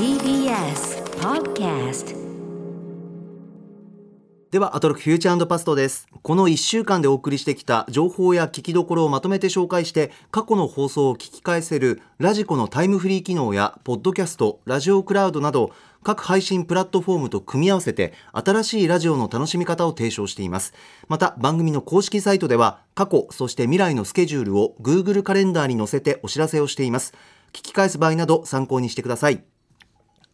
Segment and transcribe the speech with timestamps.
[0.00, 2.16] TBS Podcast
[4.50, 6.08] ではアトロクフューチャーパストです。
[6.22, 15.70] この1週間でお送りしてきた情報や聞きどころをまとめて紹介して過去の放送を聞き返せるラジコのタイムフリー機能やポッドキャストラジオクラウドなど
[16.02, 20.72] 各配信プラットフォームと組み合わせて新しいラジオの楽しみ方を提唱しています。
[21.08, 27.12] また番組の公式サイトでは過去そして未来のスケジュールを Google カレンダーに載せてお知らせをしています。
[27.52, 29.44] 聞き返す場合など参考にしてください。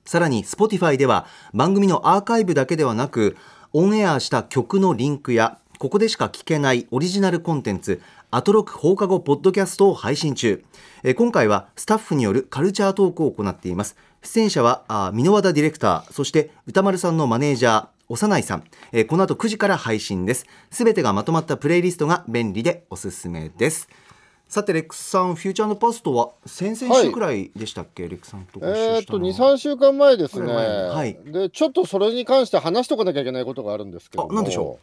[0.07, 3.37] さらに Spotify では番組のアーカイブだけではなく
[3.73, 10.65] オンエアした曲のリンクやここでしか聞けないオリジナルコンテンツアトロク放課後ポッドキャストを配信中。
[11.03, 13.97] え今回はスタッフによるカルチャートークを行っています。
[14.23, 20.47] 出演者はあ箕輪田ディレクターそして歌丸さんのマネージャー幼いさん、えこの後9時から配信です。
[20.71, 23.89] すべてがまとまったプレイリストが便利でおすすめです。
[24.49, 29.55] さてレックスさん Future and Past は先々週くらいでしたっけ、レックスさんとえーっとしたのは。
[29.55, 31.19] 23週間前ですね、はい。
[31.25, 34.33] でちょっとそれに関して話しとかなきゃいけないことがあるんですけども。
[34.33, 34.79] あなんでしょ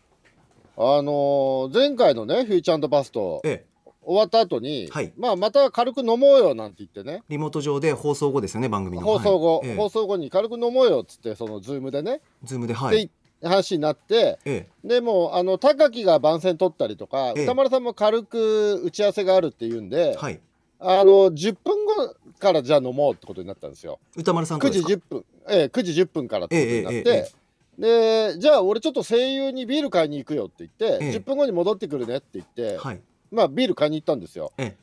[0.75, 3.65] あのー前回のね「Future Past ええ」
[4.05, 5.13] 終わった後に、はい。
[5.17, 7.23] まあまた軽く飲もうよなんて言ってね。
[7.29, 9.05] リモート上で放送後ですよね番組の。
[9.05, 9.69] 放送後、はい。
[9.69, 9.75] ええ。
[9.77, 13.03] 放送後に軽く飲もうよっつってそのズームでね、ズームではい。
[13.03, 13.13] って
[13.49, 17.43] 話になってえでもうあの高木が番宣取ったりとか、ええ。
[17.43, 20.39] 宇多丸さんも軽く打ち合わせがあるっていうんで、えはい。
[20.79, 23.99] あの10分後からじゃあ飲もうってことになったんですよ。
[24.15, 27.43] 歌丸さんと9時ですか？10分、ええ、9時10分からってことになって、ええええ
[27.75, 31.11] でじゃあ俺ちょっと声優にビール買いに行くよって言って、ええ。
[31.17, 33.01] 10分後に戻ってくるねって言って、はい。
[33.31, 34.51] まあビール買いに行ったんですよ。
[34.57, 34.75] え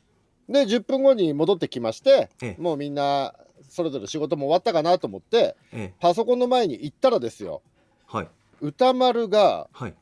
[0.49, 2.61] で10分後に戻ってきまして、ええ。
[2.61, 3.33] もうみんな
[3.69, 5.93] それぞれ仕事も終わったかなと思ってええ。
[5.99, 7.61] パソコンの前に行ったらですよ。
[8.07, 8.27] はい
[8.61, 9.93] 歌丸がはい。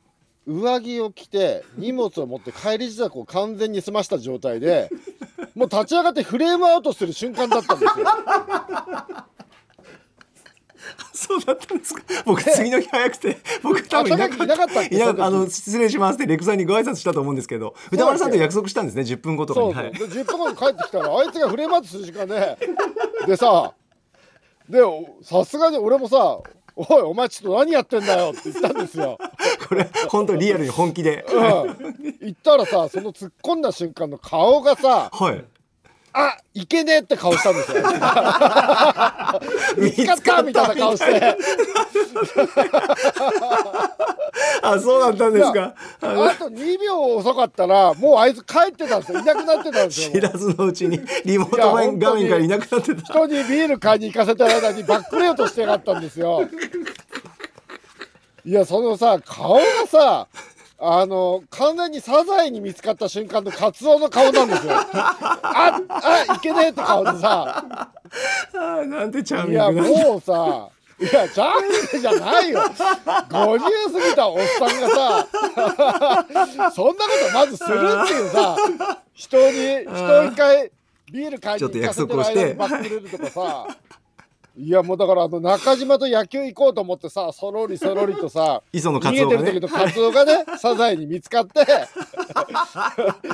[0.46, 4.88] 上着を着て荷物を持って帰り支度を完全に済ました状態で
[5.54, 8.06] もう立ち上がってフレームアウトする瞬間だったんですよ。
[11.12, 12.02] そうだったんですか？
[12.24, 14.82] 僕次の日早くて僕多分いなかった。
[14.82, 15.22] いなその時。
[15.22, 19.98] あの失礼しますってレクさんにご挨拶したと思うんですけど歌丸さんと約束したんですね10分後とかそうそう、にはい。
[19.98, 22.58] で10分後に帰ってきたらあいつがフレームアウトする時間で
[23.26, 23.74] でさ
[24.68, 26.38] でおさすがに俺もさ
[26.88, 29.18] 「おいお前ちょっと何やってんだよ」って言ったんですよ。
[29.68, 31.26] これ本当リアルに本気で。
[31.28, 35.44] うん、言ったらさその突っ込んだ瞬間の顔がさはい
[36.12, 37.82] 「あいけねえ」って顔したんですよ。
[39.76, 41.36] 見つかったみたいな顔して
[44.62, 46.06] あそうだったんですかあ
[46.38, 50.10] と2秒遅かったらもうあいつ帰ってたんですよいなくなってたんですよ。
[50.12, 56.48] 知らずのうちにリモート画面からいなくなってた人にビール買いに行かせた間にバックレートしてやがったんですよ。
[58.44, 60.26] いやそのさ顔がさ
[60.82, 64.72] あの完全にサザエに見つかった瞬間のカツオの顔なんですよ。
[64.72, 67.66] ああいけねえって顔でさ。
[67.74, 70.04] あーなんてチャーいやミングな。
[70.04, 72.60] もうさいやチャーミングじゃないよ。
[72.60, 78.56] 50過ぎたおっさんがさそんなことまずするっていうさ
[79.12, 80.72] 人に人一回
[81.12, 83.66] ビール買いに行かせてる間にバックレるとかさ
[84.62, 89.52] いやもうだからあの中島と野球行こうと思ってさそろりそろりとさ 磯野逃げてカツオがね。
[89.52, 91.64] る時のカツオがね サザエに見つかって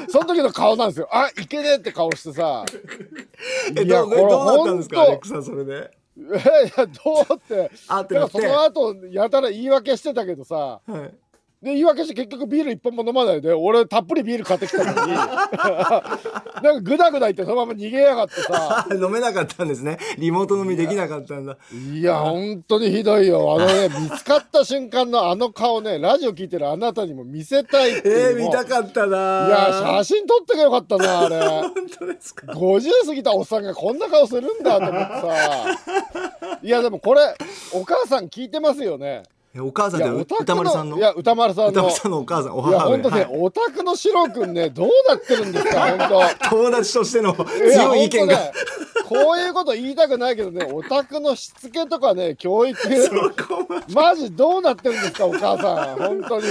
[0.08, 1.08] その時の顔なんですよ。
[1.10, 2.64] あいけねえって顔してさ。
[3.76, 5.90] えいやどうどうなったんですかほんとレックさんそれで？
[6.16, 6.20] い
[6.78, 7.70] やどうって。
[7.88, 8.40] あってなって。
[8.40, 11.14] だからその後やたら言い訳してたけどさはい
[11.62, 15.12] で言い訳して結局ビール一本も飲まないで俺たっぷりビール買ってきたのに。
[15.16, 18.86] なんかグダグダ言ってそのまま逃げやがってさ。
[18.90, 19.98] あ 飲めなかったんですね。
[20.18, 21.56] リモート飲みできなかったんだ。
[21.72, 23.56] いや本当にひどいよ。
[23.56, 28.38] あのね 見つかった瞬間のあの顔ねラジオ聞いてるあなたにも見せたいってえー、いう。
[28.40, 29.46] の見たかったな。
[29.48, 31.38] いや写真撮ってよかったなあれ。
[31.40, 36.58] 本当ですか？50過ぎたおっさんがこんな顔するんだと思ってさ。
[36.62, 37.34] いやでもこれ
[37.72, 39.22] お母さん聞いてますよね。
[39.24, 40.96] えお母さんっていやお宅歌丸さんの？
[40.96, 41.70] いや歌丸さんの。
[41.70, 43.28] 歌丸さんのお母さんお母上本当ね、はい。
[43.38, 45.80] お宅のシロ君ねどうなってるんですか
[46.50, 48.38] 本友達としての強い意見が、
[49.08, 52.76] こういうこと言いたくないけどね、お宅のしつけとかね、教育、
[53.94, 56.46] マジどうなってるんですか、お母さん、本当に。
[56.46, 56.50] い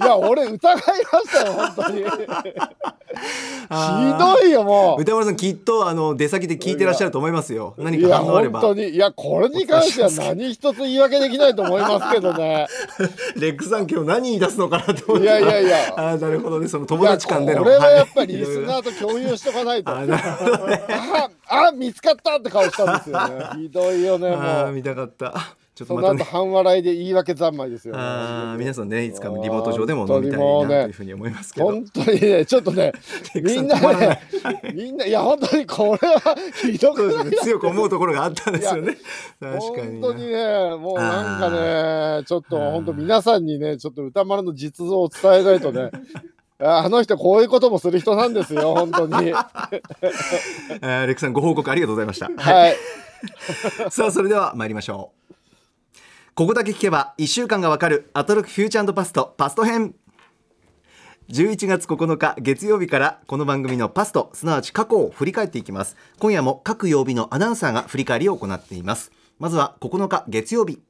[0.00, 2.04] や、俺疑いましたよ、本当に。
[3.12, 5.02] ひどいよ、もう。
[5.02, 7.74] 歌丸さんきっとあの出先で聞いてらっしゃると思いますよ。
[7.78, 8.60] 何か反応あれば。
[8.60, 8.88] 本当に。
[8.90, 12.66] いやこれに関しては何一つ言い訳できないと思いますけどね。
[13.36, 15.24] レックさん今日何言い出すのかなと思って。
[15.24, 15.94] いやいやいや。
[15.96, 16.68] あーなるほどね。
[16.68, 17.62] その友達間での。
[17.62, 20.20] これはやっぱりいリスナーと共有しとかないと、あね。
[21.48, 23.62] ああ見つかったって顔したんですよね。
[23.62, 24.72] ひどいよねもう。
[24.72, 26.22] 見たかったちょっとまたね。
[26.24, 32.92] 半笑いで言い訳三昧ですよ、あー皆ささんねいつかリモート上でも飲みたいなというふうに思いますけど、本当にねちょっとね
[33.34, 34.20] みんなね
[34.74, 38.98] みんないや本当にこれはひどく強く思うところがあったんですよね。
[39.40, 40.00] 確かに。
[40.02, 45.90] 本当にねもうなんかねちょっと本当皆さんにねちょっと歌丸の実像を伝えないとね。
[46.64, 49.26] あの人こういうこともする人なんですよ本当に。
[49.26, 52.28] レックさんご報告ありがとうございました、
[52.68, 52.76] い。
[53.90, 55.21] さあそれでは参りましょう
[56.34, 59.94] ここだけ聞けば1週間がわかるアトロックフューチャーパストパスト編。
[61.28, 65.94] 11月9日月曜日からこの番組のパストすなわち過去を振り返っていきます。
[66.18, 69.12] 今夜も各曜日のアナウンサーが振り返りを行っています。
[69.38, 70.80] まずは9日月曜日。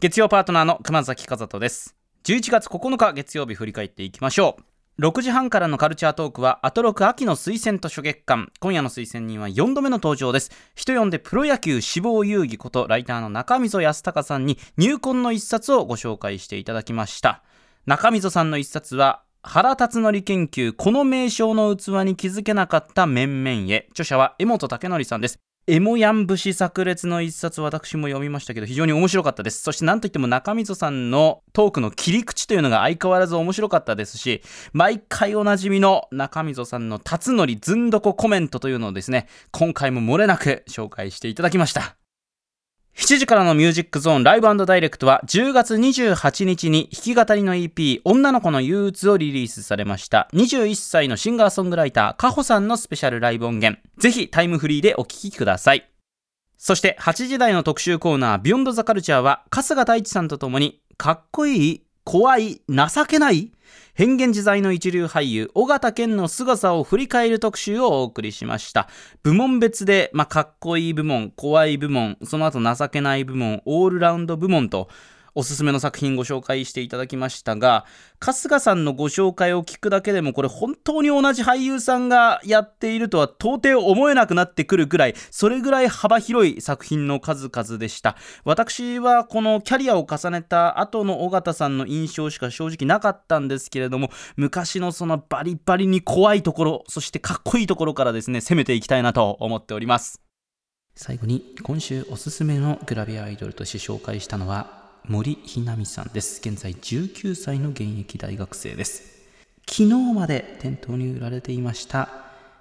[0.00, 1.94] 月曜パートナーの熊崎和人です。
[2.24, 4.69] 11月9日月曜日振り返っていきましょう。
[5.00, 8.52] 6時半からのカルチャートークはアトロク秋の推薦図書月間。
[8.60, 10.50] 今夜の推薦人は4度目の登場です。
[10.74, 17.42] 人呼んでプロ野球志望遊戯ことライターの中溝康隆さんに入魂の一冊をご紹介していただきました。
[17.86, 23.86] 中溝さんの一冊は原辰徳研究この名称の器に気づけなかった面々へ。
[23.92, 25.38] 著者は江本武則さんです。
[25.66, 29.62] エモヤン節炸裂の一冊私も読みましたけど非常に面白かったです。
[29.62, 34.42] そして何といっても中溝さんのトークの切り口というのが相変わらず面白かったですし
[34.72, 41.99] 毎回おなじみの中溝さんの辰徳ずんどこコメントというのをですね今回も漏れなく紹介していただきました。
[42.96, 50.28] 7時からのミュージックゾーンライブダイレクトは10月28日に弾き語りの EP 女の子の憂鬱をリリースされました。
[50.34, 53.80] 21歳のシンガーソングライターカホさんのスペシャルライブ音源。
[53.98, 55.88] ぜひタイムフリーでお聴きください。
[56.58, 63.52] そして8時台の特集コーナービヨンドザカルチャーは春日太一さんとともにかっこいい怖い情けない
[63.94, 68.88] 変幻自在の一流俳優尾形健の凄を振り返る特集をお送りしました。
[69.22, 74.88] 部門別で、まあ、かっこいい部門怖い部門その後情けない部門オールラウンド部門と
[75.34, 77.84] おすすめの作品ご紹介していただきましたが
[78.20, 88.16] 春日さんのご紹介を聞くだけでもこれ本当に同じ俳優さんがやっているとは到底思えなくなってくるぐらいそれぐらい幅広い作品の数々でした。
[88.44, 100.20] 私はこのキャリアを重ねた後の尾形さんの印象しか正直なかったんですけれども昔のそのバリバリに怖いところそしてかっこいいところからですね攻めていきたいなと思っております。
[100.94, 106.40] 最後に今週おすすめのグラビアアイドルとして紹介したのは森ひなみさんです。
[106.46, 109.02] 現在19歳の現役大学生です。
[109.68, 112.08] 昨日まで店頭に売られていました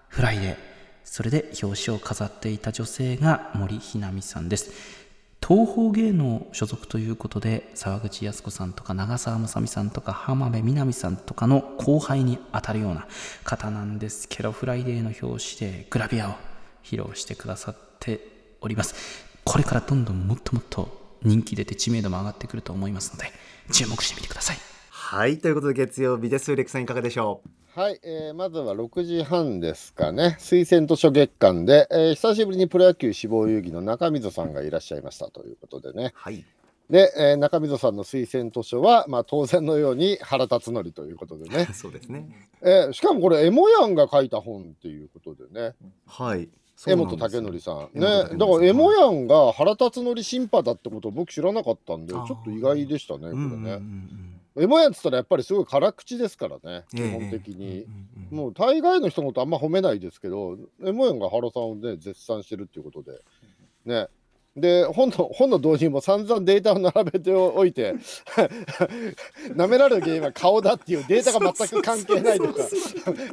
[0.07, 0.57] フライデー。
[1.03, 4.71] それで表紙を飾っていた女性が森ひなみさんです。
[5.45, 13.07] 東宝芸能所属ということで沢口靖子さんとか長澤まさみさんとか浜辺美波さんとかの後輩にあたるような
[13.43, 16.33] 方なんですけどフライデーの表紙でグラビアを
[16.83, 18.27] 披露してくださって
[18.61, 18.95] おります。
[19.43, 23.31] これからどんどんもっともっと人気出て知名度も上がってくると思いますので
[23.71, 24.57] 注目してみてください。
[24.91, 26.55] はいということで月曜日です。
[26.55, 27.41] レックスさんいかがでしょ
[27.75, 27.79] う？
[27.79, 36.43] はい、えーまずは6時半ですかね、推薦図書月間で、えー久しぶりにプロ野球死亡遊戯の中溝さんがいらっしゃいましたということでね、はい。
[36.89, 42.27] で、えー中溝さんの推薦図書は、まあ、当然のように原辰徳ということでね、 そうですね。
[42.61, 45.75] えーしかもこれ、エモヤンが書いた本っていうことでね、
[46.05, 46.49] はい
[46.87, 47.99] 江本武則さん。
[47.99, 48.29] ね、だか
[48.59, 53.71] らエモヤンが原辰徳審判だってことを僕知らなかったんで、ちょっと意外でしたね、これうんうんうんね。
[53.73, 57.85] うんエモヤンっつったらやっぱりすごい辛口ですからね、ええ基本的に。
[58.29, 63.19] もう大概の人のことあんま褒めないですけど、エモヤンが原さんをね、絶賛してるっていうことで。
[63.85, 64.07] ね。
[64.59, 67.95] で本の本の導入も散々データを並べておいて
[69.55, 72.67] 舐められる原因は顔だっていうデータが全く関係ないとか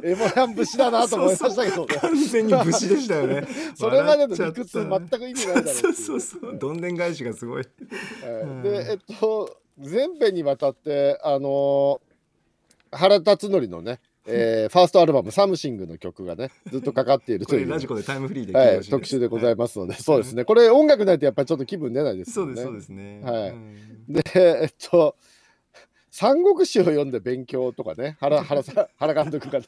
[0.03, 1.95] エモヤン節だなと思いましたけどね。
[1.95, 3.47] 完全に武士でしたよね。
[3.75, 6.57] それまでの理屈全く意味ないだろうそうそうそう。
[6.57, 7.63] どんでん返しがすごい。
[7.63, 8.63] はい。
[8.63, 12.07] でえっと全編にわたってあのー
[12.91, 17.69] 原辰徳のね、えーファーストアルバム「Something」の曲がねずっとかかっていることれいう。
[17.71, 20.45] ラジコでタイムフリーではい、特集でございまますので、そうですね。
[20.45, 22.55] これ音楽ないとやっぱりちょっと気分出ないですよね。
[22.55, 23.21] そうですそうですね。
[23.23, 23.49] はい。
[23.49, 24.13] うん。
[24.13, 25.15] でえっと
[26.19, 29.65] 三国志を読んで勉強とかね原原さん原監督がね。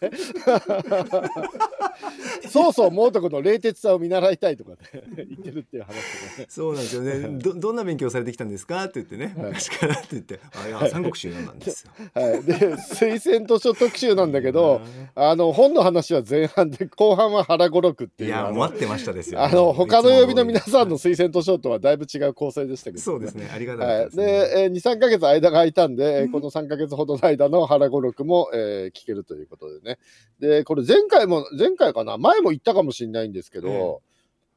[2.50, 4.78] そうそう猛徳の冷徹さを見習いたいとかね
[5.16, 6.46] 言ってるっていう話とかね。
[6.50, 7.38] そうなんですよね。
[7.38, 8.84] どどんな勉強されてきたんですか？
[8.86, 9.36] って言ってね。
[9.38, 9.52] はい。
[9.52, 10.40] 昔からって言って。
[10.56, 11.92] あいや三国志読んだんですよ。
[12.16, 14.82] はい、で推薦図書特集なんだけど
[15.14, 19.44] あの本の話は前半で後半は原語録っていいうあのや待ってましたですよ。
[19.44, 23.52] あの他の曜日の皆さんの推薦図書とはだいぶ違う構成でしたけど、そうですね。
[23.54, 24.26] ありがたい、ですね。
[24.26, 30.00] で、えー、23か月間が空いたんで、えーこの3か月ほどの間の原語録も、えー聞けるということでね。
[30.40, 34.02] でこれ前回も前回かな前も言ったかもしれないんですけど、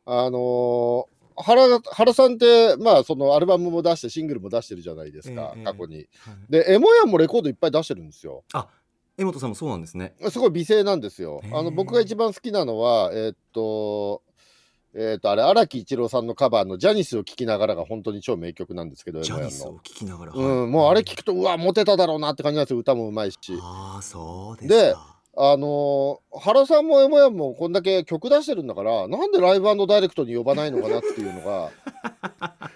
[0.07, 5.97] あのー原原さんってまあそのアルバムも出してシングルも出してるじゃないですか、ええ過去に。
[5.97, 6.07] はい。
[6.51, 8.45] でエモヤンもレコードいっぱい出してるんですよ。
[8.53, 8.69] あ
[9.17, 10.15] 江本さんもそうなんですね。
[10.29, 11.41] すごい美声なんですよ。
[11.53, 14.23] あの僕が一番好きなのはえーっと
[14.95, 19.95] えーっとあれ荒木一郎さんのカバーの「ジャニスを聴きながら」が本当に超名曲なんですけどエジャニスを聞。
[19.95, 23.39] きながら、うん、もうあれ聞くとうわモテただろうなって感じなんですよ歌もうまいし。
[23.61, 31.71] ああそうですでかあのー原さんもエモヤンもこんだけ曲出してるんだからなんでライブダイレクトに呼ばないのかなっていうのが。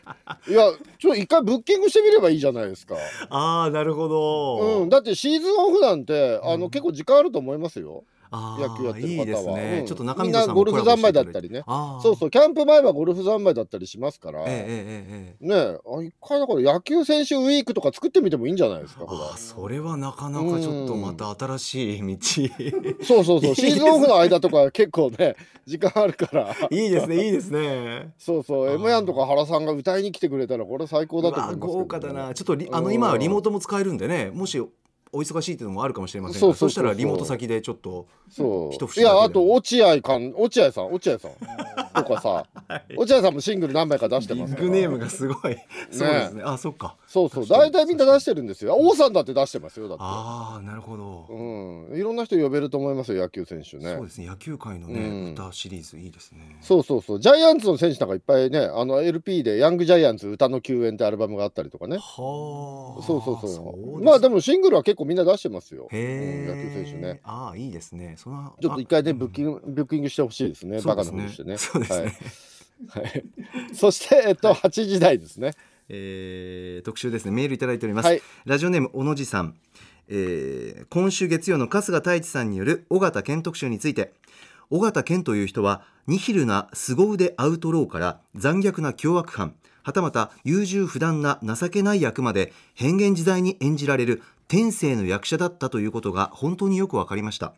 [0.49, 2.95] いやちょっと一回ブッキングしてみればいいじゃないですか、
[3.31, 6.71] ああなるほど、うん、だってシーズンオフなんてあの、うん。
[6.71, 8.05] 結構時間あると思いますよ。
[8.07, 9.19] あ野球やってる方は。
[9.19, 9.87] いいですね、うん。
[9.87, 11.63] ちょっと中身さゴルフ三昧だったりね。
[11.67, 22.19] そううそうキャンプ前はゴルフ三昧だったりしますから、えええねえあ一回だから野球選手ウィークとか作ってみてもいいんじゃないですかあーそれはなかなかちょっとまた新しい道
[23.03, 23.51] そうそうそう。
[23.51, 23.71] いいですね。
[23.71, 26.57] シーズンオフの間とか結構ね 時間あるから。
[26.71, 28.13] いいですねいいですね。
[28.19, 28.69] そうそう。
[28.69, 28.75] あー。
[28.75, 32.35] M ヤンとか原さんが歌いに来てくれたらこれ最高だと思いますけど、ね、豪華だな。
[32.35, 32.95] ちょっとリあのうん。
[32.95, 34.31] 今はリモートも使えるんでね。
[34.33, 34.61] もし
[35.13, 39.01] お忙しいっていうのもあるかもしれませんがそうそしたらリモート先でちょっとそう。
[39.01, 41.31] いやあと落合かん落合さん落合さん。
[41.95, 42.47] とかさ
[42.97, 45.57] 落合さんもシングル何枚か出してビますからッグネームがすごい。
[45.91, 46.43] そうですね。
[46.45, 47.47] あそっかそうそう。
[47.47, 48.77] 大体みんな出してるんですよ。
[48.77, 50.03] 王さんだって出してますよだって。
[50.05, 51.97] ああなるほど、うん。
[51.97, 53.95] いろんな人呼べると思いますよ野球選手ね。
[53.95, 54.27] そうですね。
[54.27, 55.33] 野球界のね、うん。
[55.33, 56.57] 歌シリーズいいですね。
[56.61, 57.21] そうそうそう。
[57.21, 61.99] ジャイアンツの選手なんかいっぱいねあの LP で「ヤングジャイアンツ歌の救援」ってアルバムがあったりとかね。
[61.99, 63.03] はあ。
[63.03, 64.03] そうそうそう。
[64.03, 67.21] まあでもシングルは結構みんな出してますよ、へえ、うん野球選手ね。
[67.23, 68.17] ああいいですね。
[68.19, 70.81] そのちょっと一回ねあブッキング、ブッキングしてほしいですね。
[70.81, 71.53] バカそうですね。
[71.53, 71.79] なふりしてね。
[71.79, 72.19] そうですね、
[72.89, 73.25] はい、はい、
[73.75, 75.53] そしてえっと8時台ですね
[75.89, 77.31] えー特集ですね。
[77.31, 78.23] メールいただいております、はい。
[78.45, 79.55] ラジオネーム小野寺さん、
[80.09, 84.13] えー今週月曜の春日太一さんによる尾形健特集について。
[84.69, 97.55] 尾形健という人はニヒルな凄腕アウトローから残虐な凶悪犯はたまた優柔不断な情けない役まで変幻自在に演じられる天性の役者だったということが本当によくわかりました。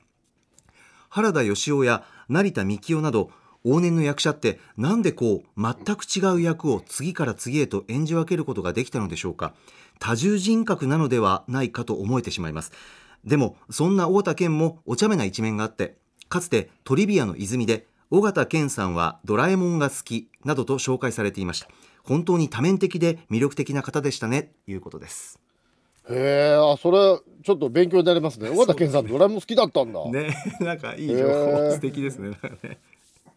[1.08, 3.30] 原田義雄や成田幹雄など
[3.68, 9.54] 往年の役者ってなんでこう全く違う役を次から次へと演じ分けることができたのでしょうか？
[9.98, 12.72] 多重人格なのではないかと思えてしまいます。
[13.24, 15.96] でもそんな太田健もお茶目な一面があって
[16.28, 21.68] かつてトリビアの泉で尾形健さんはドラえもんが好きなどと紹介されていました。
[22.04, 25.38] 本当に多面的で魅力的な方でしたねということです。
[26.08, 28.48] へえあそれちょっと勉強になりますね。
[28.48, 32.30] 尾形健さんドラえもん好きだったんだ、ねなんかいい情報素敵ですね
[32.62, 32.78] ね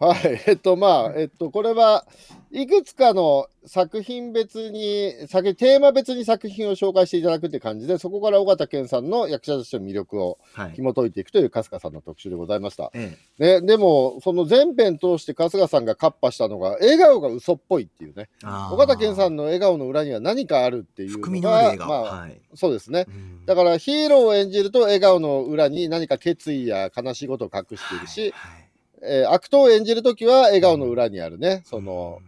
[0.02, 2.08] はい、えっとまあ、えっと、これは
[2.50, 10.72] いくつかの作品別に、作テーマ別に作品を紹介していただくって感じで、そこから尾形健さんの役者としての魅力をはい。
[10.72, 12.90] 紐解いていくという春日さんの特集でございました。
[12.96, 18.28] えね、でも、その全編通して春日さんがカッパしたのが、笑顔が嘘っぽいっていうね、
[18.72, 22.42] 尾形健さんの笑顔の裏には何かあるっていう含みのが、まあ、はい。
[22.56, 23.06] そうですね。
[23.08, 23.46] うん。
[23.46, 28.61] だからヒーローを演じると笑顔の裏に何か決意や悲しいことを隠しているし、はい
[29.04, 32.20] えー悪党を演じるときは笑顔の裏にあるね、その、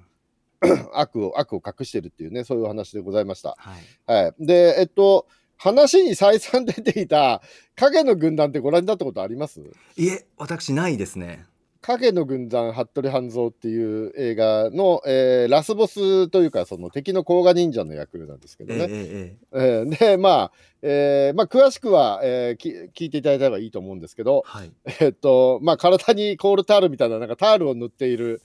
[0.93, 3.55] 悪を、悪を隠してるっていうね、そういうお話でございました。
[3.57, 4.23] はい。
[4.23, 4.33] はい。
[4.45, 5.27] で、えっと、
[5.57, 7.41] 話に再三出ていた
[7.75, 9.61] 影の軍団ってご覧になったことあります？
[9.97, 11.45] いえ私ないですね
[11.83, 18.87] 影の軍団服部半蔵っていう映画の、えーラスボスというかその敵の甲賀忍者の役なんですけどええね。
[18.89, 24.71] ええーでまあ、えーまあ詳しくは、えーき聞いていただいたらいいと思うんですけど、はい。
[24.99, 28.41] えっとまあ体にコールタールみたいななんかタールを塗っている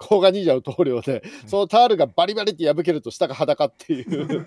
[0.00, 4.44] 甲賀忍者の棟梁で、そのタールがバリバリって破けると下が裸っていう。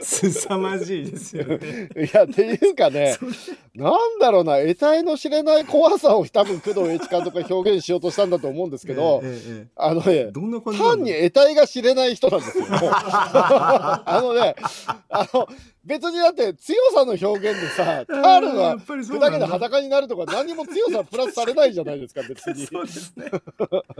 [0.00, 1.88] 凄まじいですよね。
[1.96, 3.16] いやっていうかね
[3.76, 12.64] なんだろうな得体の知れない怖さを多分工藤栄一監督が表現しようとしたんだと思うんですけど、ええええあのね単に得体が知れない人なんですよ。
[12.72, 14.54] あのね
[15.10, 15.46] あの
[15.84, 19.38] 別にだって強さの表現でさ タールやがっぱりそうなんだ。
[19.38, 22.66] 砕けて裸になるとか何も強さプラスされないじゃないですか別に。
[22.66, 23.30] そうですね。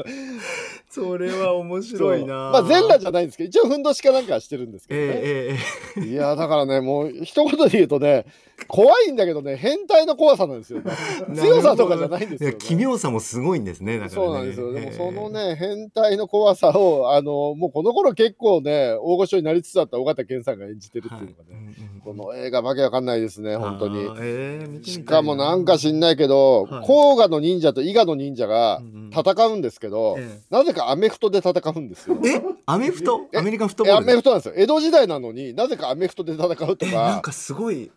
[0.91, 2.35] それは面白いな。
[2.35, 5.21] まあ全裸じゃないんですけど一応ふんどしかなんかはしてるんですけどね。
[5.23, 5.59] え
[5.97, 6.05] ええ。
[6.07, 8.27] いやだからねもう一言で言うとね
[8.67, 10.81] 怖いんだけどね変態の怖さなんですよ。
[11.35, 12.55] 強さとかじゃないんですよ、ね。
[12.55, 14.27] や奇妙さもすごいんですねだからね。
[14.27, 14.73] そうなんですよ。
[14.73, 21.61] でもそのえね、変態の怖さを、あの、もうこの頃結構ね、大御所になりつつあった尾形健さんが演じてるえっていうのがね、はい。
[21.61, 23.99] うんうんこの映画わけわかんないですね、本当に。
[24.21, 26.87] ええ見てみたいしかもなんか知んないけど、はい。
[26.87, 32.17] 甲賀の忍者と伊賀の忍者がうんうん戦うんですけど、えなぜかアメフトで戦うんですよ。
[32.25, 32.41] え？
[32.65, 33.23] アメフト？
[33.33, 33.39] え？
[33.39, 34.07] アメリカンフットボール？
[34.07, 34.55] メフトなんですよ。
[34.57, 37.91] 江戸時代なのになぜかアメフトで戦うとか、えなんかすごい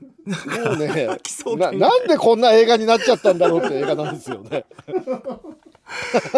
[0.59, 1.07] もうね
[1.57, 4.65] な、天なんでこんな映画になっちゃったんだろうって映画なんですよね。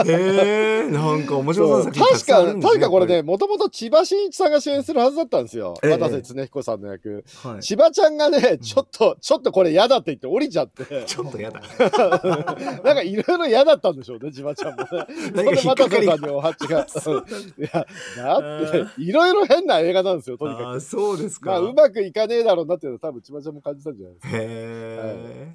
[0.05, 5.97] へ えなんか面白そう確かさんあるんです確かこれやねもともと千葉真一さんが主演するはずだったんですよ、ええ。
[5.97, 7.63] 渡瀬恒彦さんの役、はい。
[7.63, 10.85] 千葉ちゃんがねちょっとちょっとこれ嫌だって言って降りちゃって。
[11.05, 11.61] ちょっとやだ。
[12.83, 14.87] なんかいろいろ嫌だったんでしょうね千葉ちゃんもね。
[14.89, 16.85] それで渡瀬さんにお鉢が。
[17.05, 17.15] うん
[17.57, 17.85] いや
[18.17, 24.37] だっていろいろ変な映画なんですよとにあかーそうですくか、まあうまくいかねえだろうなっていうのは多分千葉ちゃんも感じたんじゃないですか。
[24.37, 25.53] へえ、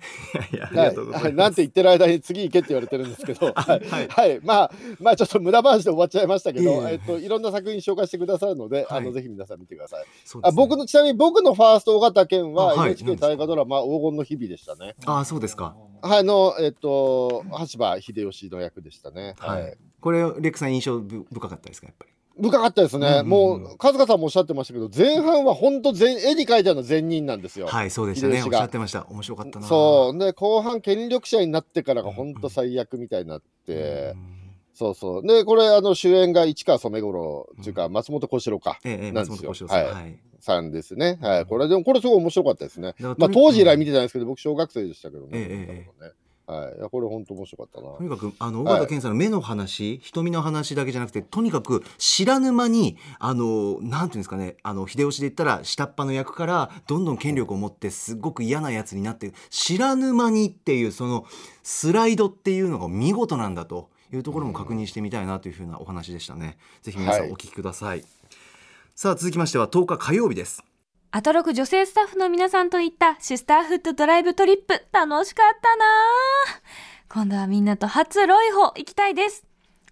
[0.53, 1.35] い、やいやありはいがとうございます、はい。
[1.35, 4.09] なんて言ってる間に次行けって言われてるんですけど、はいはい。
[4.09, 6.97] はい、まあ、まあ、ちょっと無駄話で終わっちゃいましたけど、いえ。
[6.97, 8.99] っと、いろんな作品紹介してくださるので、はい。
[8.99, 10.01] あの、ぜひ皆さん見てください。
[10.01, 10.07] ね。
[10.43, 12.93] あ、僕の、ちなみに僕のファースト尾形健はあはい。
[12.93, 14.95] NHK 大河ドラマ黄金の日々でしたね。
[15.07, 15.77] あーそうですか。
[16.03, 19.35] はい、あの、えっと、橋場秀吉の役でしたね。
[19.39, 19.77] はい、はい。
[20.01, 22.13] これレックさん印象ぶ深かったですかやっぱり？
[22.39, 23.07] 深かったですね。
[23.07, 27.67] うんうんうんもう、春日さんもおっしゃってましたけど、前半は本当全、絵に描いてあるの善人なんですよ。
[27.67, 30.19] はいそうでしたねおっしゃってました面白かったなそう。
[30.19, 34.15] で、後半権力者になってからが本当最悪みたいになって、
[34.75, 35.27] そうそう。
[35.27, 38.79] で、これ、あの、主演が市川染五郎っていうか、松本小四郎か。
[38.85, 41.19] ええええなんですよ松本幸四郎さんはいはいさんですね。
[41.21, 41.47] はい。
[41.47, 42.95] これ、でも、これすごい面白かったですね。
[42.99, 45.31] まあ、当時以来見てないんですけど、僕、小学生でしたけどね。
[45.35, 46.13] ええええね
[46.51, 46.79] はい。
[46.79, 48.03] いや、これ、本当面白かったなと。
[48.03, 61.27] にかくあの小はい形健さんの目の話、瞳の話だけじゃなくてとにかく知らぬ間にあのなんていうんですかねあの秀吉で言ったら下っ端の役からどんどん権力を持ってすっごく嫌なやつになって知らぬ間にっていうその
[61.63, 66.59] スライドっていうのが見事なんだというところも確認してみたいなというふうなお話でしたね。
[66.83, 68.05] ぜひ皆さんはいお聞きください。
[68.95, 70.70] さあ続きましては10日火曜日です。
[71.13, 79.45] アトロク女性スタッフの皆さんと行ったシスターフッドドライブトリップ楽しかったなぁ今度はみんなと初ロイホ行きたいです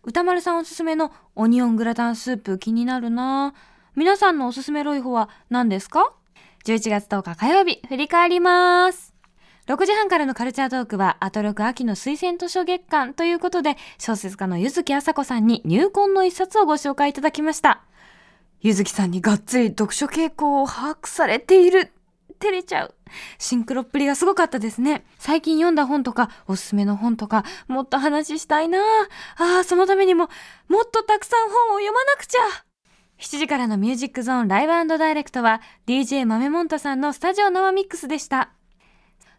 [0.05, 3.61] 歌丸さんおすすめのオニオングラタンスープ気になるなぁ
[3.97, 6.13] 皆さんのおすすめロイホは何ですか
[6.65, 9.13] ?11 月10日火曜日振り返ります
[9.67, 17.83] 6時半からのカルチャートークは、アトロク秋の推薦図書月間ということで、小説家の柚木麻子さんに入魂の一冊をご紹介いただきました。
[18.61, 21.93] ゆずきさんにがっつり読書傾向を把握されている。
[22.41, 22.95] 照れちゃう。
[23.39, 25.05] シンクロっぷりがすごかったですね。
[25.19, 28.81] 最近読んだ本とか、おすすめの本とか、もっと話したいな
[29.37, 30.29] ああ、そのためにも、
[30.69, 32.39] もっとたくさん本を読まなくちゃ
[33.19, 38.51] 7時からのミュージックゾーンライブダイレクトは、DJ 豆もんたさんのスタジオ生ミックスでした。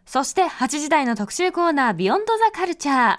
[0.04, 3.18] そして8時台の特集コーナー、ビヨンドザカルチャ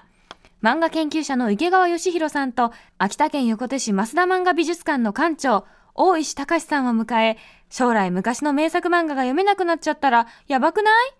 [0.62, 11.12] 漫画研究者の池川義弘さんと、秋田県横手市増田漫画美術館の館長、大石隆さんを迎え、将来昔の名作漫画が読めなくなっちゃったら、やばくない？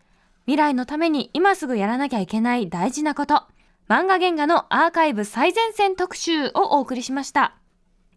[0.47, 3.45] 未来のために今すぐやらなきゃいけない大事なこと。
[3.89, 7.55] 漫画原画のアーカイブ最前線特集をお送りしました。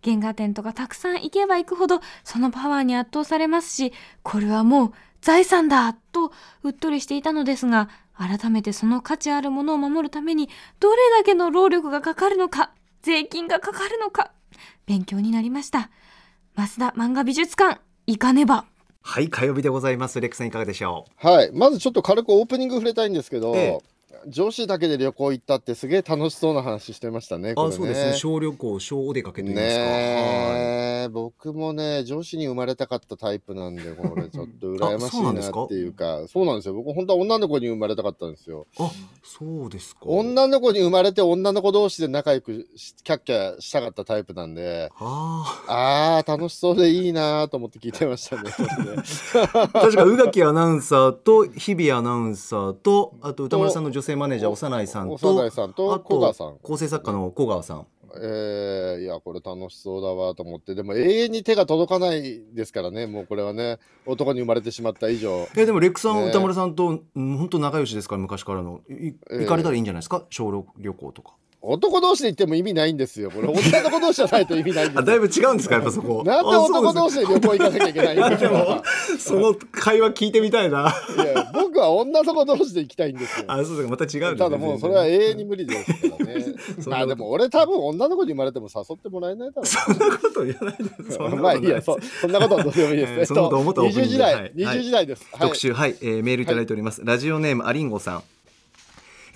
[0.04, 3.92] 原画展とかたくさん行けば行くほど、そのパワーに圧倒されますし、
[4.24, 6.32] これはもう財産だと
[6.64, 14.32] うっとりしていたのですが、改めてその価値あるものを守るために、どれだけの労力がかかるのか、税金がかかるのか、
[14.86, 15.90] 勉強になりました。
[16.56, 18.66] 増田漫画美術館、行かねば。
[19.02, 21.52] はい火曜日でございますレックさんいかがでしょはい。
[21.54, 23.78] まずちょっと軽くオープニング触れたいんですけど、え
[24.28, 27.54] 女子だけで旅行行ったってすげえ楽しそうな話してましたね。
[27.58, 28.14] あそうですね。
[28.14, 29.92] 小旅行小お出かけといいますか、はい。
[29.92, 36.28] ねえ僕もね女子に生まれたかったタイプなんでこれちょっと羨ましいなっていうか。
[36.28, 36.74] そうなんですよ。
[36.74, 38.68] 僕本当は女の子に生まれたかったんですよ。
[38.80, 38.90] あ
[39.24, 40.02] そうですか。
[40.06, 44.92] 女の子に生まれて女の子同士で仲良くしキャッキャしたかったタイプなんで。
[45.00, 48.52] ああー楽しそうでいいなと思って聞いてましたね。
[49.74, 56.58] 確か宇垣アナウンサーと日比アナウンサーとあと歌丸さんの女性マネージャー長内さんと長内さんとあ小川さん。
[56.62, 57.88] 構成作家の小川さん。
[58.18, 60.74] えー、いやこれ楽しそうだわと思って。
[60.74, 63.08] でも永遠に手が届かないですからね。
[63.08, 65.48] もうこれはね男に生まれてしまった以上。
[65.58, 66.30] えでもレックさん、ね。
[66.30, 68.80] 歌丸さんとうん本当仲良しですから昔からの。
[68.88, 70.24] 行かれたらいいんじゃないですか？
[70.30, 71.34] 小旅行とか
[71.68, 73.32] 男同士で行っても意味ないんですよ。
[73.32, 76.24] これ女の子同士じゃないと意味ないんですだいぶ違うんですかやっぱそこ。
[76.26, 78.36] なんで男同士で旅行行かなきゃいけない。
[78.36, 78.84] んでもか。
[79.20, 80.94] その会話聞いてみたいな。
[81.16, 83.46] いや僕は女の子同士で行きたいんですよ。
[83.48, 83.90] あそうですか。
[83.90, 84.38] また違うんですね。
[84.38, 86.46] ただもうそれは永遠に無理ですからね。
[86.88, 93.14] まあでも俺多分女の子に生まれても誘ってもらえないだろそんなこと言わないでそんなことうまあいいやそそんなことはどうでもいいです。
[93.14, 94.52] えーそんなこと思ったオープニン20グ時代、はい。
[94.56, 95.42] 20時代です、はい。
[95.42, 95.74] 特集。
[95.74, 98.24] はい、えーメールいただいております、ラジオネームアリンゴさん、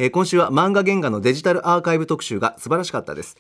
[0.01, 3.35] えー今週は漫画原画のデジタルアーカイブ特集が素晴らしかったです。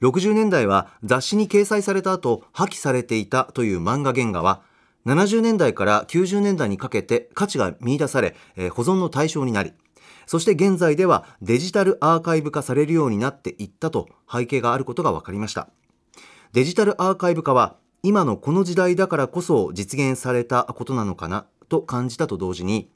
[0.00, 4.62] 60年代は雑誌に掲載された後破棄されていたという漫画原画は
[5.06, 9.74] 70年代から90年代にかけて価値が見出され、えー保存の対象になり
[10.26, 15.68] そして現在ではデジタルアーカイブ化されるようになっていったと背景があることが分かりました。
[16.52, 22.90] デジタルアーカイブ化は今のこの時代だからこそ実現されたことなのかなと感じたと同時に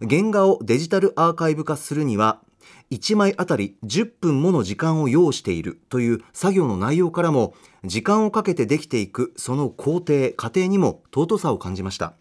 [0.00, 2.42] 原画をデジタルアーカイブ化するには
[2.90, 12.14] 1枚あたり10分もの時間を要しているという作業の内容からも時間をかけてできていくその工程過程にも尊さを感じました。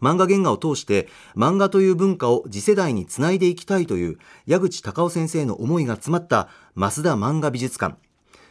[0.00, 7.96] 漫画原画を通して漫画という文化を次世代につないでいきたいという矢口隆夫先生の思いが詰まった増田漫画美術館。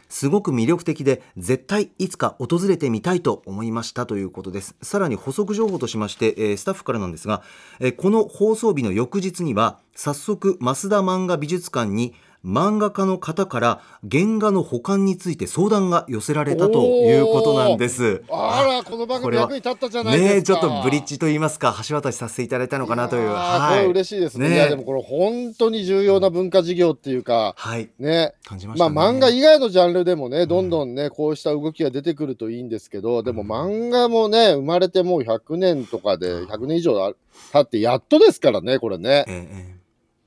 [0.08, 4.76] すごく魅力的で絶対いつか訪れてみたいと思いましたということです。
[4.82, 7.42] さらに補足情報としまして、えースタッフからなんですが、
[7.80, 12.14] えーこの放送日の翌日には早速増田漫画美術館に
[12.46, 18.22] 漫画家の方から原画の保管について相談が寄せられたということなんです。
[18.30, 20.32] あらこの番組役に立ったじゃないですか。
[20.34, 24.48] ねえちょっとブリッジと言いますか橋渡しさせていただいたのかなというあーこれ嬉しいですね。
[24.48, 24.54] ね。
[24.54, 27.90] いやでもこれ本当に重要な文化事業っていうかはい。
[27.98, 28.34] ね。
[28.44, 28.94] 感じましたね。
[28.94, 37.16] まあ漫画以外のジャンルでもねどんどんねこうした動きが出てくるといいんですけどでも漫画もね生まれてもう100年とかで100年以上
[37.52, 39.24] 経ってやっとですからねこれね。
[39.26, 39.75] えええ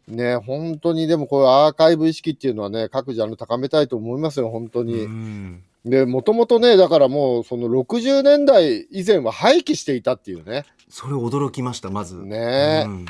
[0.10, 5.04] ね本当にでもこういうアーカイブ意識っていうのはね各ジャンル高めたいと思いますよ本当えに。
[5.04, 5.64] うん。
[5.86, 10.66] でもともとねだからもうその60年代以前は廃棄していたっていうね。
[10.90, 12.16] それ驚きましたまず。
[12.16, 12.84] ね。
[12.86, 13.06] うん。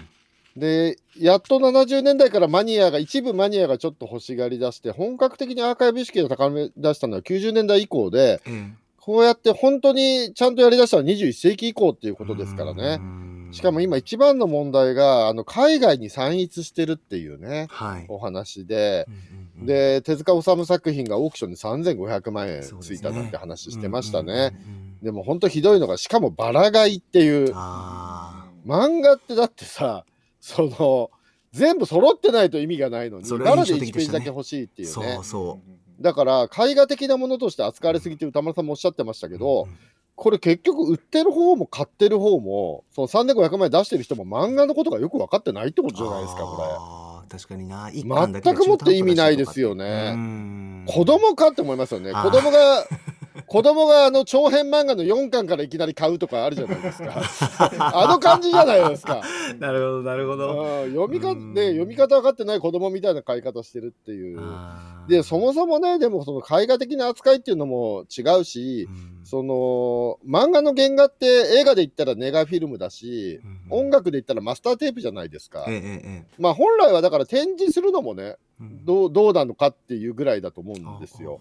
[0.55, 12.97] でやっと70年代からマニアが一部マニアがちょっと欲しがり出して本格的にアーカイブ意識を高め出したのは90年代以降でええこうやって本当にちゃんとやりだしたのは21世紀以降っていうことですからね。
[12.99, 13.49] うん。
[13.51, 18.05] しかも今一番の問題があの海外に散逸してるっていうねはい。
[18.07, 19.05] お話で。
[19.07, 19.21] うんうん
[19.61, 19.65] うん。
[19.65, 24.33] で手塚治虫作品がオークションで3500万円ついたなんて話してましたね。
[24.33, 30.05] うんうんうんうんでも本当ひどいのがしかもバラ買いっていうあ漫画ってだってさ
[30.41, 31.11] その
[31.51, 34.19] 全部揃ってないと意味がないのにそれはバラで1印象的でしたね。
[34.19, 35.13] ページだけ欲しいってーいうね。
[35.15, 35.59] そうそ
[35.99, 39.77] だから絵画的なものとして扱われすぎて歌丸さんもおっしゃってましたけうど、うん
[40.21, 47.89] これ結局売ってる方も買ってる方もその3500万円出してる人も漫画のことがよく分かってないってことじゃないですかこあー確かにな。
[47.89, 50.85] 全くもって意味ないですようねん。
[50.87, 52.11] 子供かって思いますよね。
[52.11, 52.85] 子供が
[53.49, 57.23] 子供があの長編漫画の4巻からいきなり買うとかあるじゃないですか。
[57.97, 59.23] あの感じじゃないですか。
[59.59, 60.83] なるほどなるほど。
[60.83, 60.89] うん。
[60.91, 61.55] 読みかうん。
[61.55, 64.39] ね読み方分かってない子供みたいな買い方してるっていう。
[65.07, 69.25] でそもそもねでもその絵画的な扱いっていうのも違うし、うん。
[69.25, 71.25] その漫画の原画って
[71.59, 78.85] 映画で言ったらネガフィルムだし、うん音楽で言ったらマスターテープじゃないですか、ええええまあ本来はだから展示するのもねうん。
[78.85, 81.39] どうどうなのかっていうぐらいだと思うんですよ。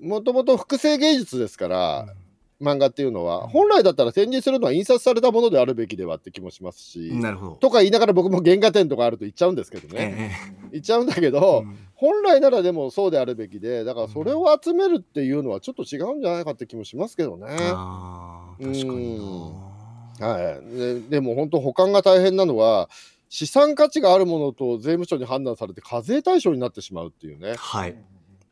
[0.00, 2.06] もともと複製芸術ですから
[2.60, 7.52] う、漫画っていうのは本来だったら展示するのは印刷されたものであるべきではって気もしますし、なるほど。
[7.56, 11.78] とか言いながら僕も原画展とかあると言っちゃうんですけどね、え言っちゃうんだけえど、うん。
[11.94, 17.46] 本来ならでもそうであるべきでだからそれを集めるっていうのはちょっと違うんじゃないかって気もしますけどね。
[17.50, 19.18] あー確かに
[20.18, 20.26] な。
[20.26, 22.90] はい、ででも本当保管が大変なのは
[23.30, 27.54] 資産価値があるものと税務署に判断されて課税対象になってしまうっていうね。
[27.56, 27.94] はい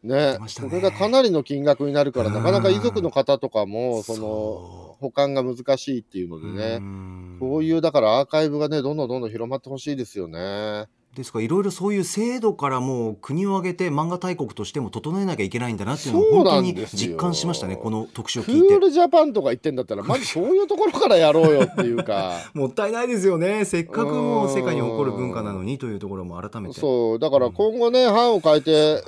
[0.02, 0.38] ね。
[0.38, 0.38] ね。
[0.48, 2.34] それがかなりの金額になるからうん。
[2.34, 6.78] なかなか遺族の方とかもそのそ保管が難しいっていうのうでね。
[6.78, 7.36] ん。
[7.40, 10.86] そういうだからアーカイブがねどんどんどんどん広まってほしいですよね。
[11.14, 11.38] ですか？
[11.38, 22.36] らいろいろそういう制度からもう国を挙げて漫画大国としても整えなきゃいけないんだなっていうのを本当に実感しましたねこの特集をク聞いてールジャパンとか言ってんだったらまずそういうところからやろうよっていうか。
[22.54, 29.02] もったいないですよねせっかくもう世界に誇る文化なのにというところも改めてそうだから今後ね版を変えて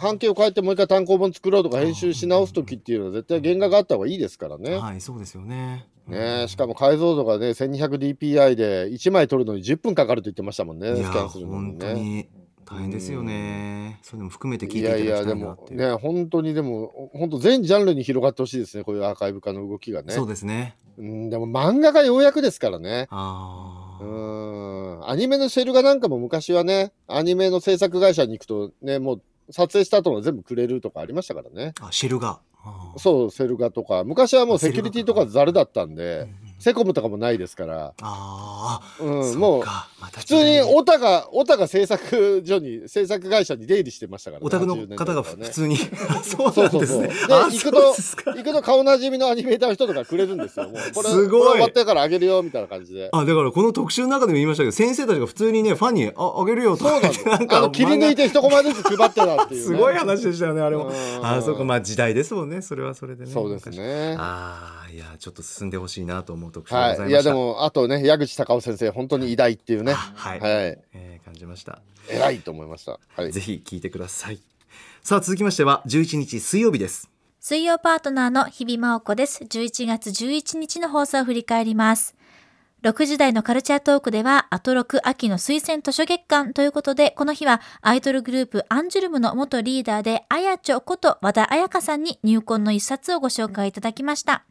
[0.00, 4.76] 版形を変えてもう一回単行本作ろうとか編集し直す時っていうのは絶対原画があった方がいいですからね。
[4.76, 11.78] はいそうですよねねしかも解像度がね 1200dpi で1枚撮るのに10分かかると言ってましたもんねスキャンするの本にね。
[11.78, 12.28] 当に
[12.64, 13.98] 大変ですよね。
[14.02, 20.12] そういうのも含めて聞いいていただきたやいやでもね本当にでも本当全ジャンルに広がってほしいですねこういうアーカイブ化の動きがね。
[20.14, 20.76] そうですね。
[20.96, 23.08] うんでも漫画がようやくですからね。
[23.10, 25.00] うあー。
[25.00, 25.10] ん。
[25.10, 31.74] アニメのシェル画なんかも昔はねアニメの制作会社に行くとねもう撮影した後の全部くれるとかありましたからね。
[31.80, 32.51] あシェルがあー
[32.96, 34.04] そうセル画とか。
[34.04, 36.28] 昔はもうセキュリティとかざるだったんで
[36.62, 39.04] セコムとかもないですから、あー。
[39.04, 39.62] うん、そもう
[40.12, 45.76] 普通にオタがオタが制作所に制作会社に出入りしてましたから、ね、お宅の80年代方が普通に。
[45.76, 47.10] そうそう んですね。
[47.28, 48.30] 行あくとそうですか。
[48.32, 50.68] 行くと顔なじみのアニメーターの人とかくれるんですよ。
[50.68, 51.48] もうこれすごい。
[51.52, 53.08] 終わってからあげるよみたいな感じで。
[53.12, 56.90] あだからこの特集の中でも言いましたけど先生たちが普通にねファンにああげるよとか。
[56.90, 60.86] そうなん言ってですあの切り抜いて一コマずつ配ってたっていう、ね、すごい話でしたよねあれも。
[60.86, 61.26] うん。
[61.26, 61.64] あそうか。
[61.64, 62.62] まあ時代ですもんね。
[62.62, 63.32] それはそれでね。
[63.32, 64.14] そうですね。
[64.18, 69.94] ああいやちょっと進んでほしいなと思う特集でございました、はい、いやでもあとね矢口隆夫先生本当に偉大っていうね。
[69.94, 70.50] はい、はい。
[70.50, 73.00] えー感じました、偉いと思いました。
[73.16, 73.32] はい。
[73.32, 74.40] ぜひ聞いてください。
[75.02, 77.08] さあ続きましては11日水曜日です。
[77.40, 79.42] 水曜パートナーの日々真央子です。
[79.44, 82.14] 11月11日の放送を振り返ります。
[82.82, 94.44] 6時台のカルチャートークでは、アトロク秋の推薦図書月間ということで、この日はアイドルグループアンジュルムの元リーダーで、あやちょこと和田彩香さんに入魂の一冊をご紹介いただきました。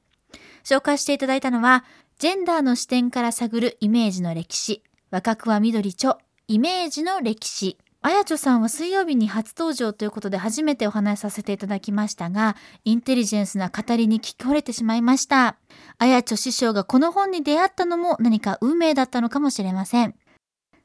[0.64, 1.84] 紹介していただいたのは、
[2.20, 7.78] ジェンダーの視点から探るイメージの歴史、若くは緑ちょ、イメージの歴史。
[8.04, 15.58] あやちょさんは水曜日に初登場ということで初めてお話しさせていただきましたが、インテリジェンスな語りに聞き惚れてしまいました。
[16.00, 20.16] あやちょ師匠がこの本に出会ったのも何か運命だったのかもしれません。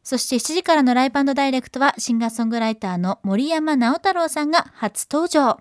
[0.03, 5.59] そして7時からのライブダイレクトはシンガーソングライターの森山直太朗さんが初登場。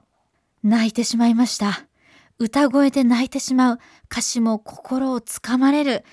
[0.61, 1.85] 泣いてしまいました。
[2.37, 3.79] 歌声で泣いてしまう。
[4.11, 6.03] 歌詞も心をつかまれる。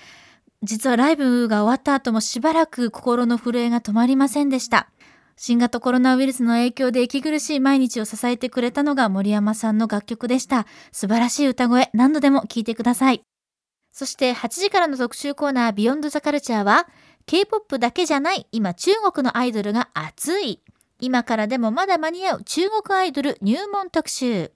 [0.61, 4.89] 実はライブが終わった後もしばらく心の震えが止まりませんでした。
[5.35, 10.65] 新型コロナウイルスの影響で息苦しい毎日を支えてくれたのが森山さんの楽曲でした。
[10.91, 13.23] 素晴らしい歌声、何度でも聴いてください。
[13.91, 16.87] そして8時からの特集コーナービヨンドザカルチャーは
[17.25, 20.61] K-POP だけじゃない今中国のアイドルが熱い。
[20.99, 24.51] 今からでもまだ間に合う中国アイドル入門特集。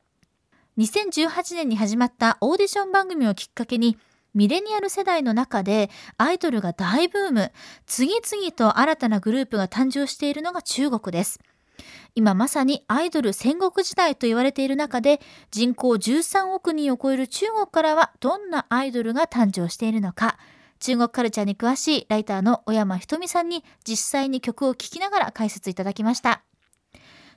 [0.77, 3.97] 2018年に始まったオーディション番組をきっかけに
[4.35, 7.51] ミレニアル世代の中でアイドルが大ブーム。
[7.87, 11.39] 次々と新たなグループが誕生しているのが中国です。
[12.13, 20.39] 今まさにアイドル戦国時代と言われている中で人口13億人を超える中国からはどんなアイドルが誕生しているのか
[20.79, 26.43] 中国カルチャーに詳しいライターの小山ひとみさんに実際に曲を聴きながら解説いただきました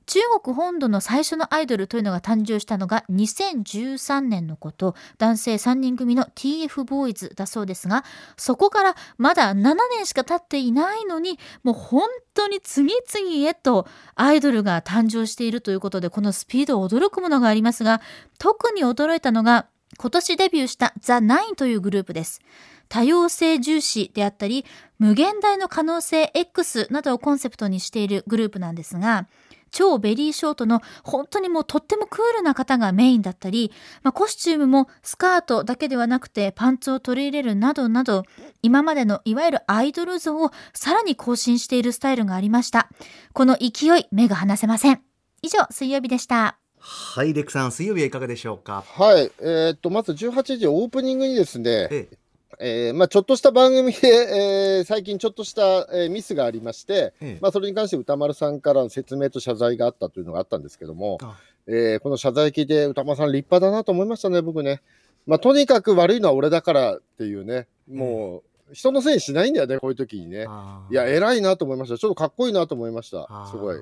[0.07, 8.05] 中国本土の最初のアイドルというのが誕生したのが2013年のこと男性3人組の TF ボーイズだそうですが
[8.37, 18.01] そこからまだ7年しか経っていないのにもう本当に次々へとアイドルが誕生しているということでこのスピード驚くものがありますが
[18.39, 19.67] 特に驚いたのが
[19.99, 22.41] 今年デビューしたザ・ナインというグループです。
[22.89, 24.67] 多様性重視であったり
[24.99, 29.29] 無限大の可能性 X などをコンセプトにしているグループなんですが
[29.71, 38.25] 超ベリーショートの本当にもうとってもクールな方がメインだったり、まあ、コスチュームもスカートだけではなくてパンツを取り入れるなどなど
[38.63, 42.89] 今までのいわゆるアイドル像をさらに更新しているスタイルがありました。
[43.33, 45.01] この勢い目が離せません。
[45.43, 46.59] 以上水曜日でした。
[46.83, 48.83] はいレクさん水曜日はいかがでしょうか？
[48.87, 52.17] はい、えーっとまず18時オープニングにですね、ええ
[52.63, 64.83] えーまあ、ちょっとした番組で、えー最近ちょっとした、えーミスがありまして、ええまあ、それに関して歌丸さんからの説明と謝罪があったというのがあったんですけども、あえーこの謝罪聞いて歌丸さん立派だなと思いましたね、僕ね。
[65.27, 70.47] まあ、とにかく悪いのは俺だからっていうね、もう人のせいにしないんだよね、こういう時にね。
[70.91, 71.99] いや、偉いなと思いました。
[71.99, 73.81] ちょっとかっこいいなと思いましたすごい。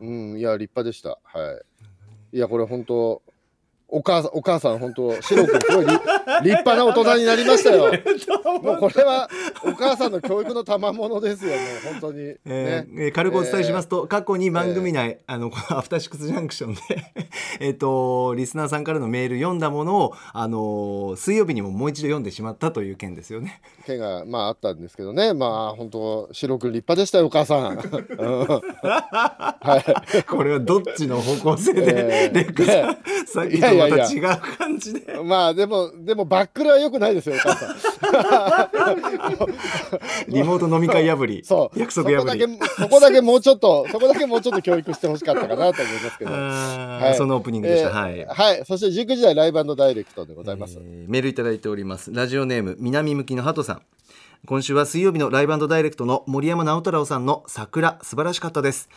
[0.00, 1.18] うん、いや、立派でした。
[1.24, 1.60] は
[2.32, 2.36] い。
[2.36, 3.22] いや、これ本当、
[3.88, 5.86] お母さん、お母さん、本当、シロ君、すごい
[6.44, 7.92] 派な大人になりましたよ。
[8.62, 9.28] もうこれは、
[9.64, 11.60] お母さんの教育の賜物ですよ、もう
[12.00, 12.20] 本当に。
[12.46, 13.04] えーね。
[13.04, 16.80] えー軽くお伝えしますと、過去に番組内、あのこのアフターシックスジャンクションで
[17.60, 23.60] えっとリスナーさんからのメール読んだものをあのー水曜日にももう一度読んでしまったという件ですよね。
[23.86, 25.34] 毛が、まあ、あったんですけどね。
[25.34, 27.82] まあ、本当、シロ君立派でしたよ、お母さんは
[30.20, 30.24] い。
[30.28, 34.22] これはどっちの方向性で、えーレックさん、さっきとまた違う
[34.58, 35.18] 感じで。
[35.24, 37.76] まあでもでもバックルは良くないですよお母さん。
[40.28, 42.18] リモート飲み会破り、 そう約束破り。
[42.20, 42.46] そこだけ
[42.82, 46.30] そこだけもうちょっとそこだけもうちょっと教育してほしかったかなと思いますけど。
[46.32, 47.88] はいそのオープニングでした。
[47.88, 48.24] えーはい。
[48.26, 48.64] はい。
[48.66, 50.78] そして19時台ライブダイレクトでございます。
[50.80, 53.82] えーメールいただいておりますラジオネーム南向きのハトさん
[54.46, 58.88] 今週は水曜日のライブダイレクトの森山直太朗さんの桜素晴らしかったです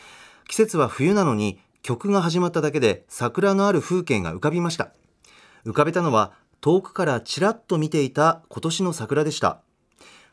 [0.48, 4.92] 季節は冬なのに曲が始まっただけで桜のある風景が浮かびました
[5.66, 9.62] 浮かべたのは遠くからちらっと見ていた今年の桜でした。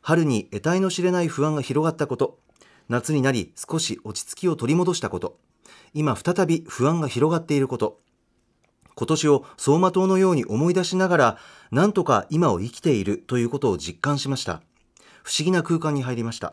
[0.03, 2.39] 春に得体の知れない不安が広がったこと。
[2.89, 5.39] 夏になり少し落ち着きを取り戻したこと。
[5.95, 8.01] 今再び不安が広がっていること。
[8.95, 11.39] 今年を走馬灯のように思い出しながら
[11.71, 14.61] なんとか今を生きているということを実感しました。
[15.23, 16.53] 不思議な空間に入りました。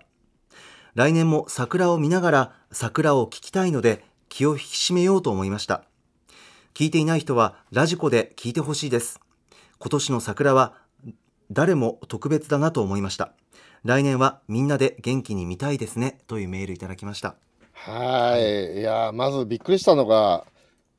[0.93, 4.61] 来年も桜を見ながら桜を聞きたいので気を引き
[4.91, 5.83] 締めようと思いました。
[6.73, 9.24] 聞いていない人はラジコで聞いてほしいです。
[9.85, 10.73] 今年の桜は
[11.51, 13.33] 誰も特別だなと思いました
[13.83, 17.35] 来年はみんなで元気に見たいですねというメールいただきました
[17.71, 18.79] はい。
[18.79, 20.43] いやまずびっくりしたのが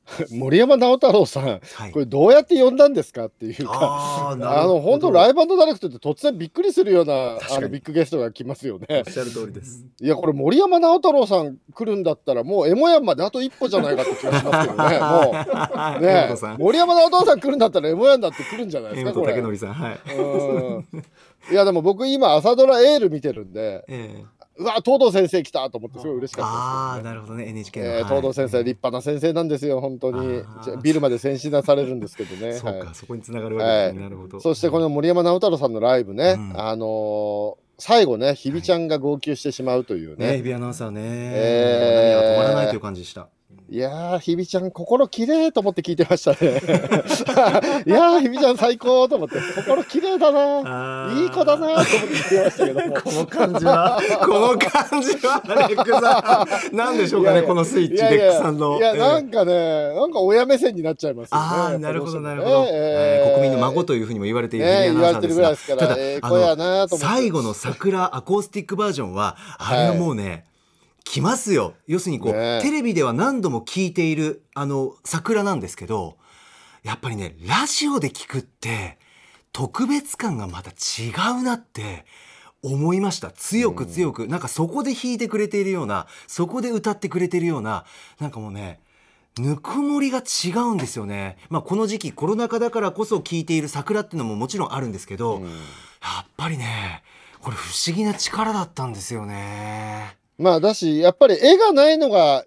[0.30, 4.30] 森山直太朗さん、はいこれどうやって呼んだんですかっていうか。
[4.30, 9.12] あの本当ライブダイレクトって突然びっくりするようなあのビッグゲストが来ますよねおっ。
[9.12, 9.84] しゃる通りです。
[10.00, 14.98] いやこれ森山直太朗さん来るんだったらもうエモヤンまであと一歩じゃないかって気がしますけどね。
[15.00, 16.56] もうね。
[16.58, 19.32] 森山直太朗さん来るんだったらエモヤンだって来るんじゃないですかこれ。
[19.32, 20.18] はい。
[20.18, 20.86] うん
[21.50, 24.24] いやでも僕今朝ドラエール見てるんで ええ
[24.58, 27.86] うわ東堂先生来たと思ってすごい嬉しかったですああなるほどね NHK の。
[27.86, 30.42] えーはい東堂先生立派な先生なんですよ本当に
[30.82, 32.54] ビルまで先進なされるんですけどね。
[32.58, 34.02] そうはいかそこに繋がるわけですね。
[34.02, 34.40] なるほど。
[34.40, 41.02] そしてこの森山直太朗さんのライブね、うんあのー最後ね日比ちゃんが号泣してしまうというね、ね日比アナウンサーね。
[41.04, 43.28] えー涙が止まらないという感じでした。
[43.68, 46.36] いやー日比ちゃん心きれいと思って聞いてましたね。
[47.84, 49.40] いやー日比ちゃん最高と思って。
[49.56, 51.08] 心きれいだな。
[51.08, 51.24] あー。
[51.24, 52.94] いい子だなと思って聞いてましたけども。
[53.02, 57.48] この感じは、この感じは、レックさん、 なんでしょうかね、いやいや。
[57.48, 58.24] このスイッチ、いやいや。
[58.26, 58.78] レックさんの。
[58.78, 58.98] いやええ。
[58.98, 63.34] なんかねなんか親目線になっちゃいますよねああ、なるほど、なるほど、えーえー。
[63.34, 70.44] 国民の孫というふうにも言われている日比ねア言われてるぐらいですからただ、あええ子やの、最後の桜アコースティックバージョンは、あれはもうね、
[71.06, 71.74] 来ますよ。
[71.86, 72.60] 要するにこう、ね。
[72.62, 76.18] テレビでは何度も聞いている、あの、桜なんですけど、
[76.82, 78.98] やっぱりね、ラジオで聞くって、
[79.52, 82.04] 特別感がまた違うなって、
[82.62, 83.30] 思いました。
[83.30, 87.84] 強く強く、なんかそこで弾いてくれているようなそこで歌ってくれているような
[88.18, 88.80] なんかもうね
[89.38, 95.46] ぬくもりが違うんですよね、まあ、この時期コロナ禍だからこそ聴いている桜っていうのももちろんあるんですけど、や
[96.22, 97.04] っぱりね
[97.40, 100.16] これ不思議な力だったんですよね。
[100.38, 102.44] まあだしやっぱり絵がないのが